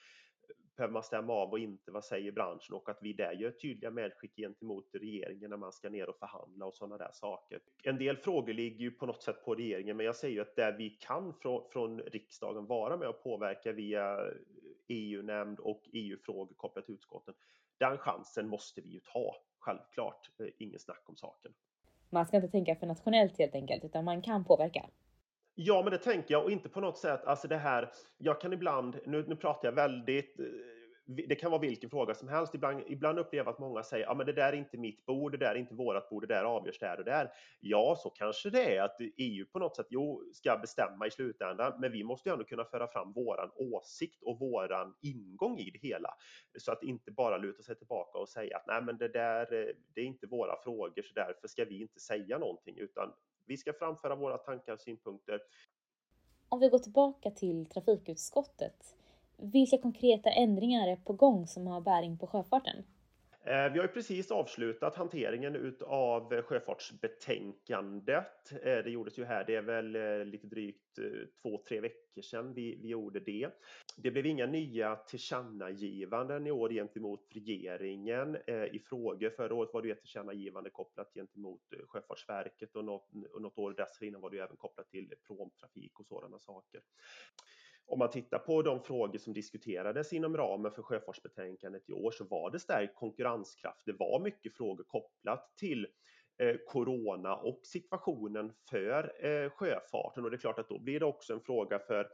behöver 0.76 0.92
man 0.92 1.02
stämma 1.02 1.32
av 1.32 1.50
och 1.50 1.58
inte, 1.58 1.90
vad 1.90 2.04
säger 2.04 2.32
branschen? 2.32 2.74
Och 2.74 2.88
att 2.88 2.98
vi 3.02 3.12
där 3.12 3.32
gör 3.32 3.50
tydliga 3.50 3.90
medskick 3.90 4.36
gentemot 4.36 4.90
regeringen 4.92 5.50
när 5.50 5.56
man 5.56 5.72
ska 5.72 5.88
ner 5.88 6.08
och 6.08 6.16
förhandla 6.16 6.66
och 6.66 6.74
sådana 6.74 6.98
där 6.98 7.10
saker. 7.12 7.60
En 7.82 7.98
del 7.98 8.16
frågor 8.16 8.52
ligger 8.52 8.80
ju 8.80 8.90
på 8.90 9.06
något 9.06 9.22
sätt 9.22 9.44
på 9.44 9.54
regeringen, 9.54 9.96
men 9.96 10.06
jag 10.06 10.16
säger 10.16 10.34
ju 10.34 10.40
att 10.40 10.56
där 10.56 10.72
vi 10.72 10.90
kan 10.90 11.34
från, 11.34 11.70
från 11.70 12.00
riksdagen 12.00 12.66
vara 12.66 12.96
med 12.96 13.08
och 13.08 13.22
påverka 13.22 13.72
via 13.72 14.20
EU-nämnd 14.88 15.60
och 15.60 15.82
EU-frågor 15.92 16.54
kopplat 16.54 16.84
till 16.86 16.94
utskotten, 16.94 17.34
den 17.78 17.98
chansen 17.98 18.48
måste 18.48 18.80
vi 18.80 18.88
ju 18.88 19.00
ta, 19.00 19.36
självklart. 19.58 20.30
Inget 20.58 20.82
snack 20.82 21.02
om 21.06 21.16
saken. 21.16 21.52
Man 22.10 22.26
ska 22.26 22.36
inte 22.36 22.48
tänka 22.48 22.76
för 22.76 22.86
nationellt 22.86 23.38
helt 23.38 23.54
enkelt, 23.54 23.84
utan 23.84 24.04
man 24.04 24.22
kan 24.22 24.44
påverka. 24.44 24.86
Ja, 25.54 25.82
men 25.82 25.92
det 25.92 25.98
tänker 25.98 26.34
jag 26.34 26.44
och 26.44 26.50
inte 26.50 26.68
på 26.68 26.80
något 26.80 26.98
sätt, 26.98 27.24
alltså 27.24 27.48
det 27.48 27.56
här, 27.56 27.92
jag 28.18 28.40
kan 28.40 28.52
ibland, 28.52 28.98
nu, 29.06 29.24
nu 29.28 29.36
pratar 29.36 29.68
jag 29.68 29.72
väldigt, 29.72 30.40
eh, 30.40 30.46
det 31.10 31.34
kan 31.34 31.50
vara 31.50 31.60
vilken 31.60 31.90
fråga 31.90 32.14
som 32.14 32.28
helst. 32.28 32.54
Ibland, 32.54 32.82
ibland 32.86 33.18
upplever 33.18 33.44
jag 33.44 33.52
att 33.52 33.58
många 33.58 33.82
säger, 33.82 34.06
att 34.06 34.16
men 34.16 34.26
det 34.26 34.32
där 34.32 34.52
är 34.52 34.56
inte 34.56 34.78
mitt 34.78 35.06
bord, 35.06 35.32
det 35.32 35.38
där 35.38 35.50
är 35.50 35.54
inte 35.54 35.74
vårt 35.74 36.08
bord, 36.08 36.22
det 36.22 36.34
där 36.34 36.44
avgörs 36.44 36.78
där 36.78 36.98
och 36.98 37.04
där. 37.04 37.32
Ja, 37.60 37.96
så 37.98 38.10
kanske 38.10 38.50
det 38.50 38.76
är 38.76 38.82
att 38.82 38.96
EU 39.16 39.46
på 39.46 39.58
något 39.58 39.76
sätt, 39.76 39.86
jo, 39.90 40.22
ska 40.32 40.56
bestämma 40.56 41.06
i 41.06 41.10
slutändan, 41.10 41.80
men 41.80 41.92
vi 41.92 42.04
måste 42.04 42.28
ju 42.28 42.32
ändå 42.32 42.44
kunna 42.44 42.64
föra 42.64 42.88
fram 42.88 43.12
våran 43.12 43.50
åsikt 43.56 44.22
och 44.22 44.38
våran 44.38 44.94
ingång 45.00 45.58
i 45.58 45.70
det 45.70 45.88
hela. 45.88 46.14
Så 46.58 46.72
att 46.72 46.82
inte 46.82 47.10
bara 47.10 47.36
luta 47.36 47.62
sig 47.62 47.76
tillbaka 47.76 48.18
och 48.18 48.28
säga 48.28 48.56
att 48.56 48.66
nej, 48.66 48.82
men 48.82 48.98
det 48.98 49.08
där, 49.08 49.52
eh, 49.52 49.74
det 49.94 50.00
är 50.00 50.04
inte 50.04 50.26
våra 50.26 50.62
frågor, 50.62 51.02
så 51.02 51.14
därför 51.14 51.48
ska 51.48 51.64
vi 51.64 51.80
inte 51.80 52.00
säga 52.00 52.38
någonting, 52.38 52.78
utan 52.78 53.12
vi 53.46 53.56
ska 53.56 53.72
framföra 53.72 54.14
våra 54.14 54.38
tankar 54.38 54.72
och 54.72 54.80
synpunkter. 54.80 55.40
Om 56.48 56.60
vi 56.60 56.68
går 56.68 56.78
tillbaka 56.78 57.30
till 57.30 57.66
trafikutskottet. 57.66 58.94
Vilka 59.38 59.78
konkreta 59.78 60.30
ändringar 60.30 60.88
är 60.88 60.96
på 60.96 61.12
gång 61.12 61.46
som 61.46 61.66
har 61.66 61.80
bäring 61.80 62.18
på 62.18 62.26
sjöfarten? 62.26 62.84
Eh, 63.48 63.72
vi 63.72 63.78
har 63.78 63.86
ju 63.86 63.88
precis 63.88 64.30
avslutat 64.30 64.96
hanteringen 64.96 65.76
av 65.86 66.42
sjöfartsbetänkandet. 66.42 68.52
Eh, 68.52 68.78
det 68.84 68.90
gjordes 68.90 69.18
ju 69.18 69.24
här, 69.24 69.44
det 69.44 69.54
är 69.54 69.62
väl 69.62 69.96
eh, 69.96 70.24
lite 70.24 70.46
drygt 70.46 70.98
två, 71.42 71.62
tre 71.68 71.80
veckor 71.80 72.22
sedan 72.22 72.54
vi, 72.54 72.78
vi 72.82 72.88
gjorde 72.88 73.20
det. 73.20 73.48
Det 73.96 74.10
blev 74.10 74.26
inga 74.26 74.46
nya 74.46 74.96
tillkännagivanden 74.96 76.46
i 76.46 76.50
år 76.50 76.70
gentemot 76.70 77.26
regeringen 77.34 78.36
i 78.72 78.78
frågor. 78.78 79.30
Förra 79.30 79.54
året 79.54 79.74
var 79.74 79.82
det 79.82 79.90
ett 79.90 80.00
tillkännagivande 80.00 80.70
kopplat 80.70 81.14
gentemot 81.14 81.62
Sjöfartsverket 81.88 82.76
och 82.76 82.84
något, 82.84 83.08
och 83.32 83.42
något 83.42 83.58
år 83.58 83.72
dessförinnan 83.72 84.20
var 84.20 84.30
det 84.30 84.38
även 84.38 84.56
kopplat 84.56 84.90
till 84.90 85.14
pråmtrafik 85.26 86.00
och 86.00 86.06
sådana 86.06 86.38
saker 86.38 86.80
om 87.88 87.98
man 87.98 88.10
tittar 88.10 88.38
på 88.38 88.62
de 88.62 88.82
frågor 88.82 89.18
som 89.18 89.32
diskuterades 89.32 90.12
inom 90.12 90.36
ramen 90.36 90.72
för 90.72 90.82
sjöfartsbetänkandet 90.82 91.88
i 91.88 91.92
år 91.92 92.10
så 92.10 92.24
var 92.24 92.50
det 92.50 92.58
stärkt 92.58 92.94
konkurrenskraft. 92.94 93.82
Det 93.86 93.92
var 93.92 94.20
mycket 94.20 94.56
frågor 94.56 94.84
kopplat 94.84 95.56
till 95.56 95.86
eh, 96.42 96.56
corona 96.66 97.36
och 97.36 97.60
situationen 97.62 98.52
för 98.70 99.26
eh, 99.26 99.50
sjöfarten 99.50 100.24
och 100.24 100.30
det 100.30 100.36
är 100.36 100.38
klart 100.38 100.58
att 100.58 100.68
då 100.68 100.78
blir 100.78 101.00
det 101.00 101.06
också 101.06 101.32
en 101.32 101.40
fråga 101.40 101.78
för 101.78 102.08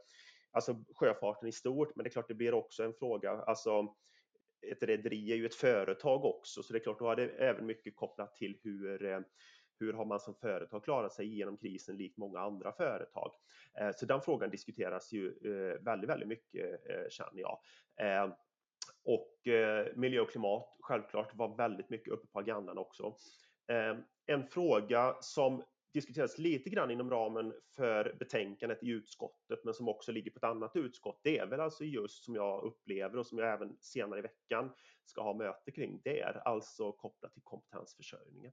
alltså 0.51 0.75
sjöfarten 0.95 1.47
i 1.47 1.51
stort, 1.51 1.95
men 1.95 2.03
det 2.03 2.09
är 2.09 2.11
klart 2.11 2.27
det 2.27 2.33
blir 2.33 2.53
också 2.53 2.83
en 2.83 2.93
fråga, 2.93 3.31
alltså 3.31 3.95
ett 4.71 4.83
rederi 4.83 5.31
är 5.31 5.35
ju 5.35 5.45
ett 5.45 5.55
företag 5.55 6.25
också, 6.25 6.63
så 6.63 6.73
det 6.73 6.79
är 6.79 6.83
klart 6.83 6.99
då 6.99 7.05
har 7.05 7.15
det 7.15 7.27
även 7.27 7.65
mycket 7.65 7.95
kopplat 7.95 8.35
till 8.35 8.57
hur 8.63 9.05
eh, 9.05 9.19
hur 9.79 9.93
har 9.93 10.05
man 10.05 10.19
som 10.19 10.35
företag 10.35 10.83
klarat 10.83 11.13
sig 11.13 11.37
genom 11.37 11.57
krisen 11.57 11.97
likt 11.97 12.17
många 12.17 12.39
andra 12.39 12.71
företag? 12.71 13.31
Eh, 13.79 13.91
så 13.95 14.05
den 14.05 14.21
frågan 14.21 14.49
diskuteras 14.49 15.13
ju 15.13 15.27
eh, 15.27 15.81
väldigt, 15.81 16.09
väldigt 16.09 16.29
mycket 16.29 16.89
eh, 16.89 17.09
känner 17.09 17.41
jag. 17.41 17.59
Och 19.03 19.31
miljö 19.95 20.21
och 20.21 20.29
klimat 20.29 20.77
självklart 20.79 21.35
var 21.35 21.57
väldigt 21.57 21.89
mycket 21.89 22.13
uppe 22.13 22.27
på 22.27 22.39
agendan 22.39 22.77
också. 22.77 23.15
En 24.25 24.47
fråga 24.47 25.17
som 25.21 25.63
diskuteras 25.95 26.37
lite 26.37 26.69
grann 26.69 26.91
inom 26.91 27.09
ramen 27.09 27.53
för 27.75 28.15
betänkandet 28.19 28.83
i 28.83 28.89
utskottet, 28.89 29.59
men 29.63 29.73
som 29.73 29.89
också 29.89 30.11
ligger 30.11 30.31
på 30.31 30.37
ett 30.37 30.43
annat 30.43 30.75
utskott. 30.75 31.19
Det 31.23 31.37
är 31.37 31.45
väl 31.45 31.59
alltså 31.59 31.83
just 31.83 32.23
som 32.23 32.35
jag 32.35 32.63
upplever 32.63 33.17
och 33.17 33.27
som 33.27 33.37
jag 33.37 33.53
även 33.53 33.77
senare 33.79 34.19
i 34.19 34.21
veckan 34.21 34.71
ska 35.05 35.21
ha 35.21 35.33
möte 35.33 35.71
kring. 35.71 36.01
Det 36.03 36.19
är 36.19 36.47
alltså 36.47 36.91
kopplat 36.91 37.33
till 37.33 37.43
kompetensförsörjningen. 37.43 38.51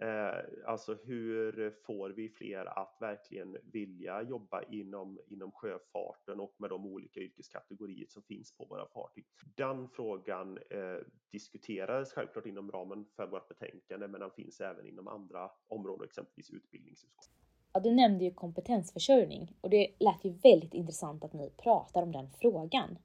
Eh, 0.00 0.44
alltså 0.66 0.98
hur 1.04 1.70
får 1.70 2.10
vi 2.10 2.28
fler 2.28 2.78
att 2.78 2.96
verkligen 3.00 3.56
vilja 3.72 4.22
jobba 4.22 4.62
inom, 4.62 5.18
inom 5.28 5.52
sjöfarten 5.52 6.40
och 6.40 6.54
med 6.58 6.70
de 6.70 6.86
olika 6.86 7.20
yrkeskategorier 7.20 8.06
som 8.08 8.22
finns 8.22 8.56
på 8.56 8.64
våra 8.64 8.88
fartyg? 8.88 9.26
Den 9.56 9.88
frågan 9.88 10.58
eh, 10.70 11.06
diskuterades 11.30 12.12
självklart 12.12 12.46
inom 12.46 12.72
ramen 12.72 13.06
för 13.16 13.26
vårt 13.26 13.48
betänkande, 13.48 14.08
men 14.08 14.20
den 14.20 14.30
finns 14.30 14.60
även 14.60 14.86
inom 14.86 15.08
andra 15.08 15.50
områden, 15.68 16.04
exempelvis 16.04 16.50
utbildningsutskottet. 16.50 17.38
Ja, 17.72 17.80
du 17.80 17.90
nämnde 17.90 18.24
ju 18.24 18.34
kompetensförsörjning 18.34 19.56
och 19.60 19.70
det 19.70 19.94
lät 19.98 20.24
ju 20.24 20.30
väldigt 20.30 20.74
intressant 20.74 21.24
att 21.24 21.32
ni 21.32 21.50
pratar 21.50 22.02
om 22.02 22.12
den 22.12 22.30
frågan. 22.30 22.98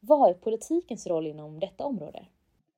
Vad 0.00 0.30
är 0.30 0.34
politikens 0.34 1.06
roll 1.06 1.26
inom 1.26 1.60
detta 1.60 1.84
område? 1.84 2.26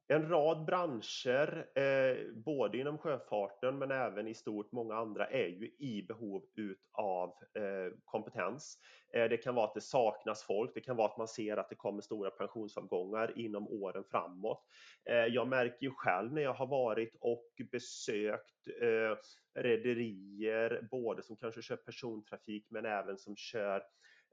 En 0.08 0.28
rad 0.28 0.64
branscher, 0.64 1.66
eh, 1.78 2.32
både 2.34 2.78
inom 2.78 2.98
sjöfarten 2.98 3.78
men 3.78 3.90
även 3.90 4.28
i 4.28 4.34
stort 4.34 4.72
många 4.72 4.94
andra, 4.94 5.26
är 5.26 5.46
ju 5.46 5.70
i 5.78 6.04
behov 6.08 6.44
utav 6.56 7.28
eh, 7.28 7.92
kompetens. 8.04 8.78
Eh, 9.14 9.24
det 9.28 9.36
kan 9.36 9.54
vara 9.54 9.66
att 9.66 9.74
det 9.74 9.80
saknas 9.80 10.42
folk, 10.42 10.70
det 10.74 10.80
kan 10.80 10.96
vara 10.96 11.08
att 11.08 11.18
man 11.18 11.28
ser 11.28 11.56
att 11.56 11.68
det 11.68 11.74
kommer 11.74 12.02
stora 12.02 12.30
pensionsavgångar 12.30 13.38
inom 13.38 13.68
åren 13.68 14.04
framåt. 14.10 14.62
Eh, 15.10 15.16
jag 15.16 15.48
märker 15.48 15.82
ju 15.86 15.90
själv 15.90 16.32
när 16.32 16.42
jag 16.42 16.54
har 16.54 16.66
varit 16.66 17.16
och 17.20 17.52
besökt 17.72 18.68
eh, 18.82 19.16
rederier, 19.62 20.88
både 20.90 21.22
som 21.22 21.36
kanske 21.36 21.62
kör 21.62 21.76
persontrafik 21.76 22.66
men 22.70 22.84
även 22.86 23.18
som 23.18 23.36
kör 23.36 23.82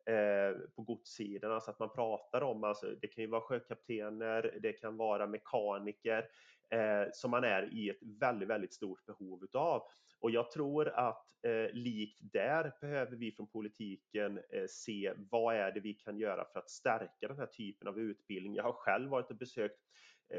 Eh, 0.06 0.58
på 0.76 0.82
godssidan, 0.82 1.52
alltså 1.52 1.72
att 1.72 1.80
man 1.80 1.90
pratar 1.90 2.42
om, 2.42 2.64
alltså 2.64 2.86
det 3.02 3.08
kan 3.08 3.24
ju 3.24 3.30
vara 3.30 3.42
sjökaptener, 3.42 4.60
det 4.62 4.74
kan 4.74 4.98
vara 4.98 5.28
mekaniker 5.28 6.28
eh, 6.70 7.12
som 7.14 7.32
man 7.32 7.44
är 7.44 7.74
i 7.74 7.90
ett 7.90 8.00
väldigt, 8.02 8.50
väldigt 8.50 8.74
stort 8.74 9.06
behov 9.06 9.44
utav. 9.44 9.84
Och 10.20 10.32
jag 10.32 10.52
tror 10.52 10.90
att 10.90 11.26
eh, 11.44 11.74
likt 11.74 12.20
där 12.22 12.74
behöver 12.82 13.16
vi 13.16 13.32
från 13.32 13.48
politiken 13.48 14.40
eh, 14.50 14.66
se 14.70 15.14
vad 15.30 15.56
är 15.56 15.72
det 15.72 15.80
vi 15.80 15.94
kan 15.94 16.18
göra 16.18 16.46
för 16.46 16.60
att 16.60 16.70
stärka 16.70 17.28
den 17.28 17.38
här 17.38 17.46
typen 17.46 17.88
av 17.88 18.00
utbildning. 18.00 18.56
Jag 18.56 18.64
har 18.64 18.74
själv 18.74 19.10
varit 19.10 19.30
och 19.30 19.38
besökt 19.38 19.80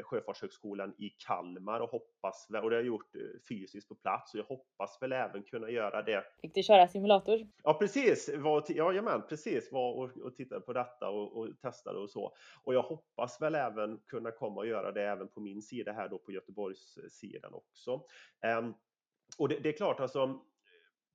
Sjöfartshögskolan 0.02 0.94
i 0.98 1.09
Kalmar 1.09 1.81
och 1.81 1.90
hoppas, 1.90 2.46
och 2.48 2.52
det 2.52 2.59
har 2.59 2.72
jag 2.72 2.85
gjort 2.85 3.16
eh, 3.16 3.20
fysiskt 3.48 3.88
på 3.88 3.94
plats 3.94 4.35
och 4.35 4.40
jag 4.40 4.44
hoppas 4.44 4.98
väl 5.02 5.12
även 5.12 5.42
kunna 5.42 5.70
göra 5.70 6.02
det. 6.02 6.24
Fick 6.40 6.55
du 6.55 6.62
köra 6.62 6.88
simulator? 6.88 7.48
Ja 7.62 7.74
precis, 7.74 8.31
var, 8.37 8.64
ja, 8.68 9.22
precis, 9.28 9.72
var 9.72 9.92
och, 9.92 10.16
och 10.16 10.37
tittade 10.37 10.61
på 10.61 10.72
detta 10.72 11.09
och, 11.09 11.37
och 11.37 11.61
testade 11.61 11.98
och 11.98 12.11
så. 12.11 12.35
Och 12.64 12.74
jag 12.74 12.83
hoppas 12.83 13.42
väl 13.42 13.55
även 13.55 13.98
kunna 14.07 14.31
komma 14.31 14.61
och 14.61 14.66
göra 14.66 14.92
det 14.92 15.02
även 15.02 15.28
på 15.28 15.40
min 15.40 15.62
sida 15.62 15.92
här 15.92 16.09
då 16.09 16.18
på 16.18 16.33
Göteborgs 16.33 16.98
sidan 17.11 17.55
också. 17.55 18.05
Um, 18.59 18.74
och 19.38 19.48
det, 19.48 19.59
det, 19.59 19.68
är 19.68 19.76
klart 19.76 20.00
alltså, 20.00 20.40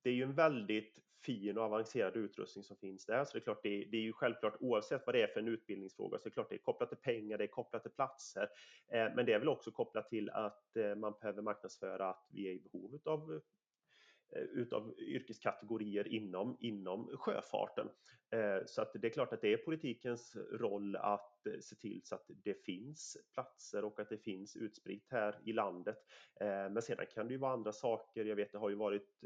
det 0.04 0.10
är 0.10 0.14
ju 0.14 0.24
en 0.24 0.36
väldigt 0.36 1.07
fin 1.26 1.58
och 1.58 1.64
avancerad 1.64 2.16
utrustning 2.16 2.64
som 2.64 2.78
finns 2.78 3.06
där. 3.06 3.26
Så 3.26 3.34
det 3.34 3.40
är 3.40 3.44
klart, 3.44 3.60
det 3.64 3.70
är, 3.70 3.86
det 3.86 3.98
är 3.98 4.02
ju 4.02 4.14
självklart 4.14 4.56
oavsett 4.60 5.04
vad 5.06 5.16
det 5.16 5.22
är 5.22 5.28
för 5.28 5.40
en 5.40 5.48
utbildningsfråga, 5.48 6.18
så 6.18 6.24
det 6.24 6.30
är 6.30 6.34
klart 6.34 6.50
det 6.50 6.56
är 6.56 6.60
kopplat 6.60 6.90
till 6.90 6.98
pengar, 6.98 7.38
det 7.38 7.44
är 7.44 7.48
kopplat 7.48 7.82
till 7.84 7.92
platser. 7.92 8.50
Eh, 8.92 9.16
men 9.16 9.26
det 9.26 9.34
är 9.34 9.40
väl 9.40 9.50
också 9.50 9.72
kopplat 9.72 10.10
till 10.10 10.30
att 10.30 10.76
eh, 10.76 10.96
man 10.96 11.14
behöver 11.22 11.42
marknadsföra 11.42 12.10
att 12.10 12.28
vi 12.32 12.48
är 12.48 12.52
i 12.52 12.60
behov 12.60 13.00
av 13.06 13.34
eh, 13.34 13.40
Eh, 14.36 14.42
utav 14.42 14.94
yrkeskategorier 15.00 16.08
inom, 16.08 16.58
inom 16.60 17.18
sjöfarten. 17.18 17.90
Eh, 18.32 18.66
så 18.66 18.82
att 18.82 18.94
det 18.94 19.08
är 19.08 19.12
klart 19.12 19.34
att 19.34 19.42
det 19.42 19.54
är 19.54 19.58
politikens 19.58 20.36
roll 20.52 20.96
att 20.96 21.46
eh, 21.46 21.60
se 21.62 21.76
till 21.76 22.02
så 22.04 22.16
att 22.16 22.26
det 22.28 22.66
finns 22.66 23.18
platser 23.34 23.86
och 23.86 24.00
att 24.00 24.10
det 24.10 24.18
finns 24.18 24.56
utspritt 24.56 25.08
här 25.10 25.40
i 25.46 25.54
landet. 25.54 25.98
Men 26.40 26.82
sedan 26.82 27.06
kan 27.14 27.28
det 27.28 27.34
ju 27.34 27.40
vara 27.40 27.54
andra 27.54 27.72
saker. 27.72 28.26
Jag 28.26 28.36
vet 28.36 28.52
det 28.52 28.58
har 28.58 28.70
ju 28.70 28.76
varit 28.76 29.24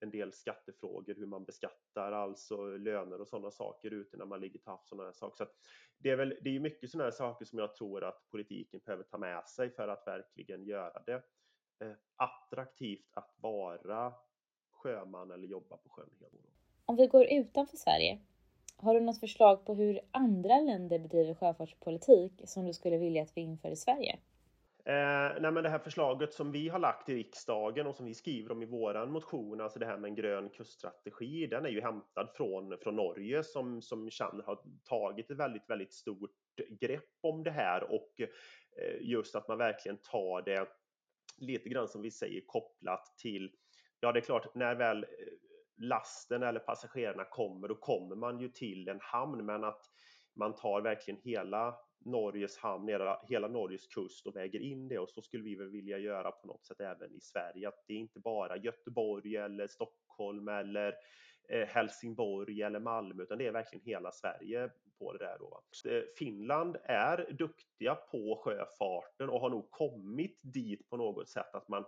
en 0.00 0.10
del 0.10 0.32
skattefrågor, 0.32 1.14
hur 1.14 1.26
man 1.26 1.44
beskattar 1.44 2.12
alltså 2.12 2.76
löner 2.76 3.20
och 3.20 3.28
sådana 3.28 3.50
saker 3.50 3.90
ute 3.90 4.16
när 4.16 4.24
man 4.24 4.40
ligger 4.40 4.58
till 4.58 4.68
havs. 4.68 4.88
Sådana 4.88 5.12
saker. 5.12 5.44
Så 5.44 5.50
det 5.98 6.10
är 6.10 6.16
väl 6.16 6.38
det 6.42 6.56
är 6.56 6.60
mycket 6.60 6.90
sådana 6.90 7.04
här 7.04 7.10
saker 7.10 7.44
som 7.44 7.58
jag 7.58 7.74
tror 7.74 8.04
att 8.04 8.28
politiken 8.30 8.80
behöver 8.84 9.04
ta 9.04 9.18
med 9.18 9.48
sig 9.48 9.70
för 9.70 9.88
att 9.88 10.06
verkligen 10.06 10.64
göra 10.64 11.02
det 11.06 11.22
attraktivt 12.16 13.10
att 13.12 13.34
vara 13.36 14.14
sjöman 14.82 15.30
eller 15.30 15.46
jobba 15.46 15.76
på 15.76 15.88
sjön 15.88 16.10
hela 16.18 16.26
året. 16.26 16.50
Om 16.86 16.96
vi 16.96 17.06
går 17.06 17.26
utanför 17.26 17.76
Sverige, 17.76 18.18
har 18.76 18.94
du 18.94 19.00
något 19.00 19.20
förslag 19.20 19.64
på 19.64 19.74
hur 19.74 20.00
andra 20.10 20.60
länder 20.60 20.98
bedriver 20.98 21.34
sjöfartspolitik 21.34 22.32
som 22.44 22.66
du 22.66 22.72
skulle 22.72 22.98
vilja 22.98 23.22
att 23.22 23.36
vi 23.36 23.40
inför 23.40 23.70
i 23.70 23.76
Sverige? 23.76 24.18
Eh, 24.84 25.40
nej 25.40 25.52
men 25.52 25.62
det 25.62 25.68
här 25.68 25.78
förslaget 25.78 26.34
som 26.34 26.52
vi 26.52 26.68
har 26.68 26.78
lagt 26.78 27.08
i 27.08 27.14
riksdagen 27.14 27.86
och 27.86 27.94
som 27.94 28.06
vi 28.06 28.14
skriver 28.14 28.52
om 28.52 28.62
i 28.62 28.66
våran 28.66 29.12
motion, 29.12 29.60
alltså 29.60 29.78
det 29.78 29.86
här 29.86 29.96
med 29.96 30.08
en 30.08 30.14
grön 30.14 30.48
kuststrategi, 30.48 31.46
den 31.46 31.64
är 31.64 31.70
ju 31.70 31.80
hämtad 31.80 32.28
från, 32.34 32.78
från 32.78 32.96
Norge 32.96 33.44
som, 33.44 33.82
som 33.82 34.10
känner 34.10 34.44
har 34.44 34.58
tagit 34.84 35.30
ett 35.30 35.36
väldigt, 35.36 35.70
väldigt 35.70 35.92
stort 35.92 36.30
grepp 36.80 37.10
om 37.20 37.42
det 37.42 37.50
här 37.50 37.92
och 37.92 38.20
eh, 38.20 38.28
just 39.00 39.34
att 39.34 39.48
man 39.48 39.58
verkligen 39.58 39.98
tar 39.98 40.42
det 40.42 40.68
lite 41.36 41.68
grann 41.68 41.88
som 41.88 42.02
vi 42.02 42.10
säger 42.10 42.40
kopplat 42.46 43.14
till 43.16 43.50
ja, 44.02 44.12
det 44.12 44.18
är 44.18 44.24
klart, 44.24 44.54
när 44.54 44.74
väl 44.74 45.04
eh, 45.04 45.08
lasten 45.76 46.42
eller 46.42 46.60
passagerarna 46.60 47.24
kommer, 47.24 47.68
då 47.68 47.74
kommer 47.74 48.16
man 48.16 48.40
ju 48.40 48.48
till 48.48 48.88
en 48.88 49.00
hamn, 49.00 49.46
men 49.46 49.64
att 49.64 49.82
man 50.34 50.54
tar 50.54 50.80
verkligen 50.80 51.20
hela 51.20 51.76
Norges 52.04 52.58
hamn, 52.58 52.88
hela 53.28 53.48
Norges 53.48 53.86
kust 53.86 54.26
och 54.26 54.36
väger 54.36 54.60
in 54.60 54.88
det 54.88 54.98
och 54.98 55.08
så 55.08 55.22
skulle 55.22 55.44
vi 55.44 55.54
väl 55.54 55.68
vilja 55.68 55.98
göra 55.98 56.30
på 56.30 56.46
något 56.46 56.64
sätt 56.64 56.80
även 56.80 57.14
i 57.14 57.20
Sverige, 57.20 57.68
att 57.68 57.84
det 57.86 57.94
är 57.94 57.98
inte 57.98 58.20
bara 58.20 58.56
Göteborg 58.56 59.36
eller 59.36 59.66
Stockholm 59.66 60.48
eller 60.48 60.94
eh, 61.48 61.68
Helsingborg 61.68 62.62
eller 62.62 62.80
Malmö, 62.80 63.22
utan 63.22 63.38
det 63.38 63.46
är 63.46 63.52
verkligen 63.52 63.84
hela 63.84 64.12
Sverige 64.12 64.70
på 64.98 65.12
det 65.12 65.18
där. 65.18 65.38
Då. 65.38 65.62
Eh, 65.90 66.02
Finland 66.18 66.76
är 66.84 67.32
duktiga 67.32 67.94
på 67.94 68.42
sjöfarten 68.44 69.30
och 69.30 69.40
har 69.40 69.50
nog 69.50 69.70
kommit 69.70 70.40
dit 70.42 70.90
på 70.90 70.96
något 70.96 71.28
sätt 71.28 71.54
att 71.54 71.68
man 71.68 71.84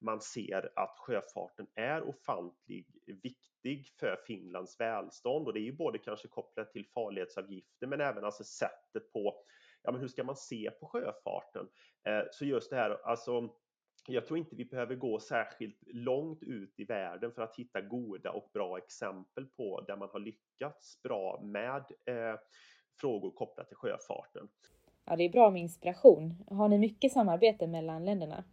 man 0.00 0.20
ser 0.20 0.72
att 0.76 0.98
sjöfarten 0.98 1.66
är 1.74 2.02
ofantligt 2.02 2.88
viktig 3.06 3.88
för 4.00 4.16
Finlands 4.26 4.80
välstånd 4.80 5.46
och 5.46 5.52
det 5.52 5.60
är 5.60 5.64
ju 5.64 5.76
både 5.76 5.98
kanske 5.98 6.28
kopplat 6.28 6.72
till 6.72 6.86
farledsavgifter 6.94 7.86
men 7.86 8.00
även 8.00 8.24
alltså 8.24 8.44
sättet 8.44 9.12
på 9.12 9.34
ja, 9.82 9.92
men 9.92 10.00
hur 10.00 10.08
ska 10.08 10.24
man 10.24 10.36
se 10.36 10.70
på 10.80 10.86
sjöfarten? 10.86 11.68
Eh, 12.04 12.22
så 12.32 12.44
just 12.44 12.70
det 12.70 12.76
här, 12.76 12.90
alltså 13.04 13.50
jag 14.06 14.26
tror 14.26 14.38
inte 14.38 14.56
vi 14.56 14.64
behöver 14.64 14.94
gå 14.94 15.20
särskilt 15.20 15.78
långt 15.86 16.42
ut 16.42 16.74
i 16.76 16.84
världen 16.84 17.32
för 17.32 17.42
att 17.42 17.56
hitta 17.56 17.80
goda 17.80 18.30
och 18.30 18.50
bra 18.52 18.78
exempel 18.78 19.46
på 19.46 19.80
där 19.80 19.96
man 19.96 20.08
har 20.12 20.20
lyckats 20.20 21.02
bra 21.02 21.40
med 21.42 21.84
eh, 22.04 22.38
frågor 23.00 23.30
kopplat 23.30 23.68
till 23.68 23.76
sjöfarten. 23.76 24.48
Ja, 25.04 25.16
det 25.16 25.24
är 25.24 25.30
bra 25.30 25.50
med 25.50 25.62
inspiration. 25.62 26.44
Har 26.50 26.68
ni 26.68 26.78
mycket 26.78 27.12
samarbete 27.12 27.66
mellan 27.66 28.04
länderna? 28.04 28.44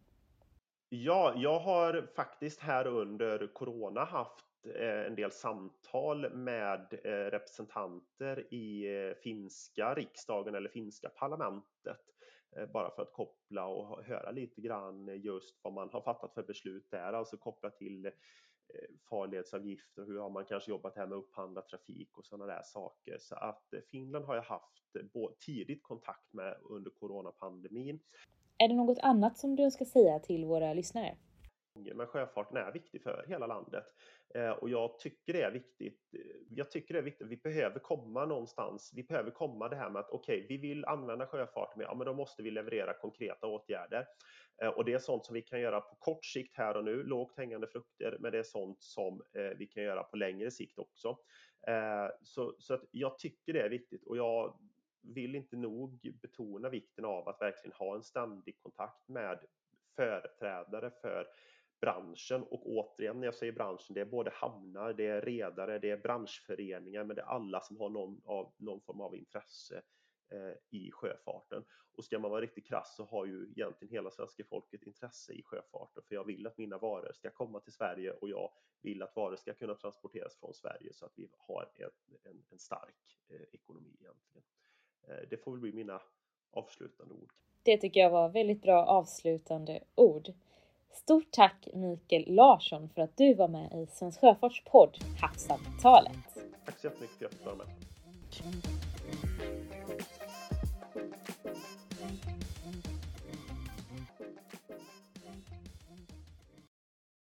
Ja, 0.93 1.34
jag 1.38 1.60
har 1.60 2.08
faktiskt 2.15 2.60
här 2.60 2.88
under 2.88 3.47
corona 3.47 4.04
haft 4.04 4.45
eh, 4.75 5.06
en 5.06 5.15
del 5.15 5.32
samtal 5.32 6.34
med 6.34 6.93
eh, 7.04 7.10
representanter 7.12 8.54
i 8.54 8.95
eh, 8.95 9.15
finska 9.15 9.93
riksdagen 9.93 10.56
eller 10.56 10.69
finska 10.69 11.10
parlamentet 11.10 11.97
bara 12.73 12.91
för 12.95 13.01
att 13.01 13.13
koppla 13.13 13.65
och 13.65 14.04
höra 14.04 14.32
lite 14.32 14.62
grann 14.62 15.08
just 15.08 15.60
vad 15.63 15.73
man 15.73 15.89
har 15.89 16.01
fattat 16.01 16.34
för 16.34 16.43
beslut 16.43 16.91
där, 16.91 17.13
alltså 17.13 17.38
kopplat 17.38 17.77
till 17.77 18.12
farledsavgifter, 19.10 20.06
hur 20.06 20.19
har 20.19 20.30
man 20.30 20.45
kanske 20.45 20.71
jobbat 20.71 20.95
här 20.95 21.08
med 21.08 21.17
upphandlad 21.17 21.67
trafik 21.67 22.17
och 22.17 22.25
sådana 22.25 22.54
där 22.54 22.62
saker. 22.63 23.17
Så 23.19 23.36
att 23.36 23.73
Finland 23.91 24.25
har 24.25 24.36
jag 24.36 24.43
haft 24.43 24.82
tidigt 25.45 25.84
kontakt 25.84 26.34
med 26.34 26.58
under 26.62 26.91
coronapandemin. 26.91 27.99
Är 28.62 28.67
det 28.67 28.76
något 28.76 29.00
annat 29.02 29.38
som 29.38 29.56
du 29.56 29.63
önskar 29.63 29.86
säga 29.86 30.19
till 30.19 30.45
våra 30.45 30.74
lyssnare? 30.74 31.15
Men 31.95 32.08
sjöfarten 32.08 32.58
är 32.58 32.71
viktig 32.71 33.04
för 33.04 33.26
hela 33.28 33.47
landet 33.47 33.84
eh, 34.36 34.50
och 34.50 34.69
jag 34.69 35.00
tycker 35.00 35.34
det 35.34 35.41
är 35.41 35.52
viktigt. 35.52 36.13
Eh, 36.13 36.19
jag 36.50 36.71
tycker 36.71 36.93
det 36.93 37.00
är 37.00 37.04
viktigt. 37.04 37.28
Vi 37.28 37.38
behöver 37.38 37.80
komma 37.80 38.26
någonstans. 38.26 38.91
Vi 38.95 39.04
behöver 39.04 39.32
komma 39.32 39.69
det 39.69 39.76
här 39.76 39.89
med 39.89 40.00
att 40.00 40.10
okej, 40.10 40.45
okay, 40.45 40.47
vi 40.47 40.58
vill 40.58 40.86
använda 40.86 41.28
sjöfarten, 41.28 41.82
ja, 41.82 41.95
men 41.95 42.06
då 42.06 42.13
måste 42.13 42.43
vi 42.43 42.52
leverera 42.52 42.93
konkreta 42.93 43.47
åtgärder 43.47 44.06
eh, 44.62 44.69
och 44.69 44.86
det 44.86 44.93
är 44.93 45.00
sånt 45.00 45.26
som 45.26 45.34
vi 45.34 45.41
kan 45.41 45.62
göra 45.62 45.82
på 45.82 45.95
kort 45.95 46.26
sikt 46.26 46.58
här 46.58 46.78
och 46.78 46.84
nu, 46.84 47.04
lågt 47.04 47.38
hängande 47.38 47.67
frukter, 47.67 48.17
men 48.19 48.32
det 48.32 48.39
är 48.39 48.43
sånt 48.43 48.84
som 48.84 49.21
vi 49.58 49.67
kan 49.67 49.84
göra 49.84 50.04
på 50.04 50.17
längre 50.17 50.52
sikt 50.52 50.80
också. 50.80 51.17
Så, 52.21 52.56
så 52.58 52.74
att 52.74 52.84
jag 52.91 53.19
tycker 53.19 53.54
det 53.54 53.62
är 53.62 53.69
viktigt 53.69 54.06
och 54.06 54.17
jag 54.17 54.60
vill 55.02 55.36
inte 55.36 55.56
nog 55.58 56.16
betona 56.22 56.70
vikten 56.70 57.06
av 57.06 57.28
att 57.28 57.42
verkligen 57.42 57.76
ha 57.76 57.96
en 57.96 58.04
ständig 58.04 58.60
kontakt 58.60 59.08
med 59.08 59.40
företrädare 59.96 60.92
för 61.02 61.28
branschen 61.82 62.44
och 62.44 62.70
återigen 62.70 63.20
när 63.20 63.28
jag 63.28 63.36
säger 63.36 63.54
branschen, 63.54 63.94
det 63.94 64.02
är 64.02 64.06
både 64.06 64.32
hamnar, 64.34 64.94
det 64.94 65.08
är 65.08 65.22
redare, 65.22 65.80
det 65.80 65.90
är 65.90 65.98
branschföreningar, 65.98 67.04
men 67.04 67.16
det 67.16 67.22
är 67.22 67.26
alla 67.26 67.62
som 67.62 67.78
har 67.78 67.90
någon, 67.90 68.22
av, 68.26 68.54
någon 68.58 68.82
form 68.82 69.02
av 69.02 69.16
intresse 69.16 69.82
eh, 70.32 70.80
i 70.80 70.92
sjöfarten. 70.92 71.64
Och 71.94 72.06
ska 72.06 72.20
man 72.20 72.32
vara 72.32 72.42
riktigt 72.42 72.68
krass 72.68 72.96
så 72.96 73.06
har 73.06 73.26
ju 73.26 73.44
egentligen 73.44 73.92
hela 73.92 74.12
svenska 74.12 74.44
folket 74.44 74.84
intresse 74.84 75.34
i 75.34 75.44
sjöfarten, 75.44 76.04
för 76.08 76.16
jag 76.16 76.26
vill 76.26 76.48
att 76.48 76.58
mina 76.58 76.78
varor 76.78 77.12
ska 77.14 77.30
komma 77.30 77.60
till 77.60 77.74
Sverige 77.74 78.12
och 78.12 78.30
jag 78.30 78.52
vill 78.82 79.02
att 79.02 79.16
varor 79.16 79.36
ska 79.36 79.54
kunna 79.54 79.76
transporteras 79.76 80.40
från 80.40 80.54
Sverige 80.54 80.94
så 80.94 81.06
att 81.06 81.14
vi 81.16 81.30
har 81.38 81.72
en, 81.76 81.90
en, 82.24 82.44
en 82.50 82.60
stark 82.60 83.20
eh, 83.30 83.42
ekonomi 83.52 83.98
egentligen. 84.00 84.44
Eh, 85.08 85.16
det 85.30 85.38
får 85.38 85.52
väl 85.52 85.62
bli 85.62 85.74
mina 85.74 86.02
avslutande 86.52 87.14
ord. 87.14 87.34
Det 87.64 87.78
tycker 87.78 88.00
jag 88.00 88.10
var 88.10 88.30
väldigt 88.30 88.62
bra 88.62 88.86
avslutande 88.86 89.80
ord. 89.96 90.30
Stort 90.92 91.32
tack 91.32 91.68
Mikael 91.74 92.36
Larsson 92.36 92.90
för 92.90 93.02
att 93.02 93.18
du 93.18 93.34
var 93.34 93.48
med 93.48 93.84
i 93.84 93.88
Svensk 93.92 94.20
Sjöfarts 94.20 94.64
podd 94.64 94.98
Havssamtalet. 95.22 96.18
Tack 96.66 96.80
så 96.80 96.88
jättemycket 96.88 97.18
för 97.18 97.26
att 97.26 97.32
jag 97.32 97.32
fick 97.32 97.46
vara 97.46 97.56
med. 97.56 97.68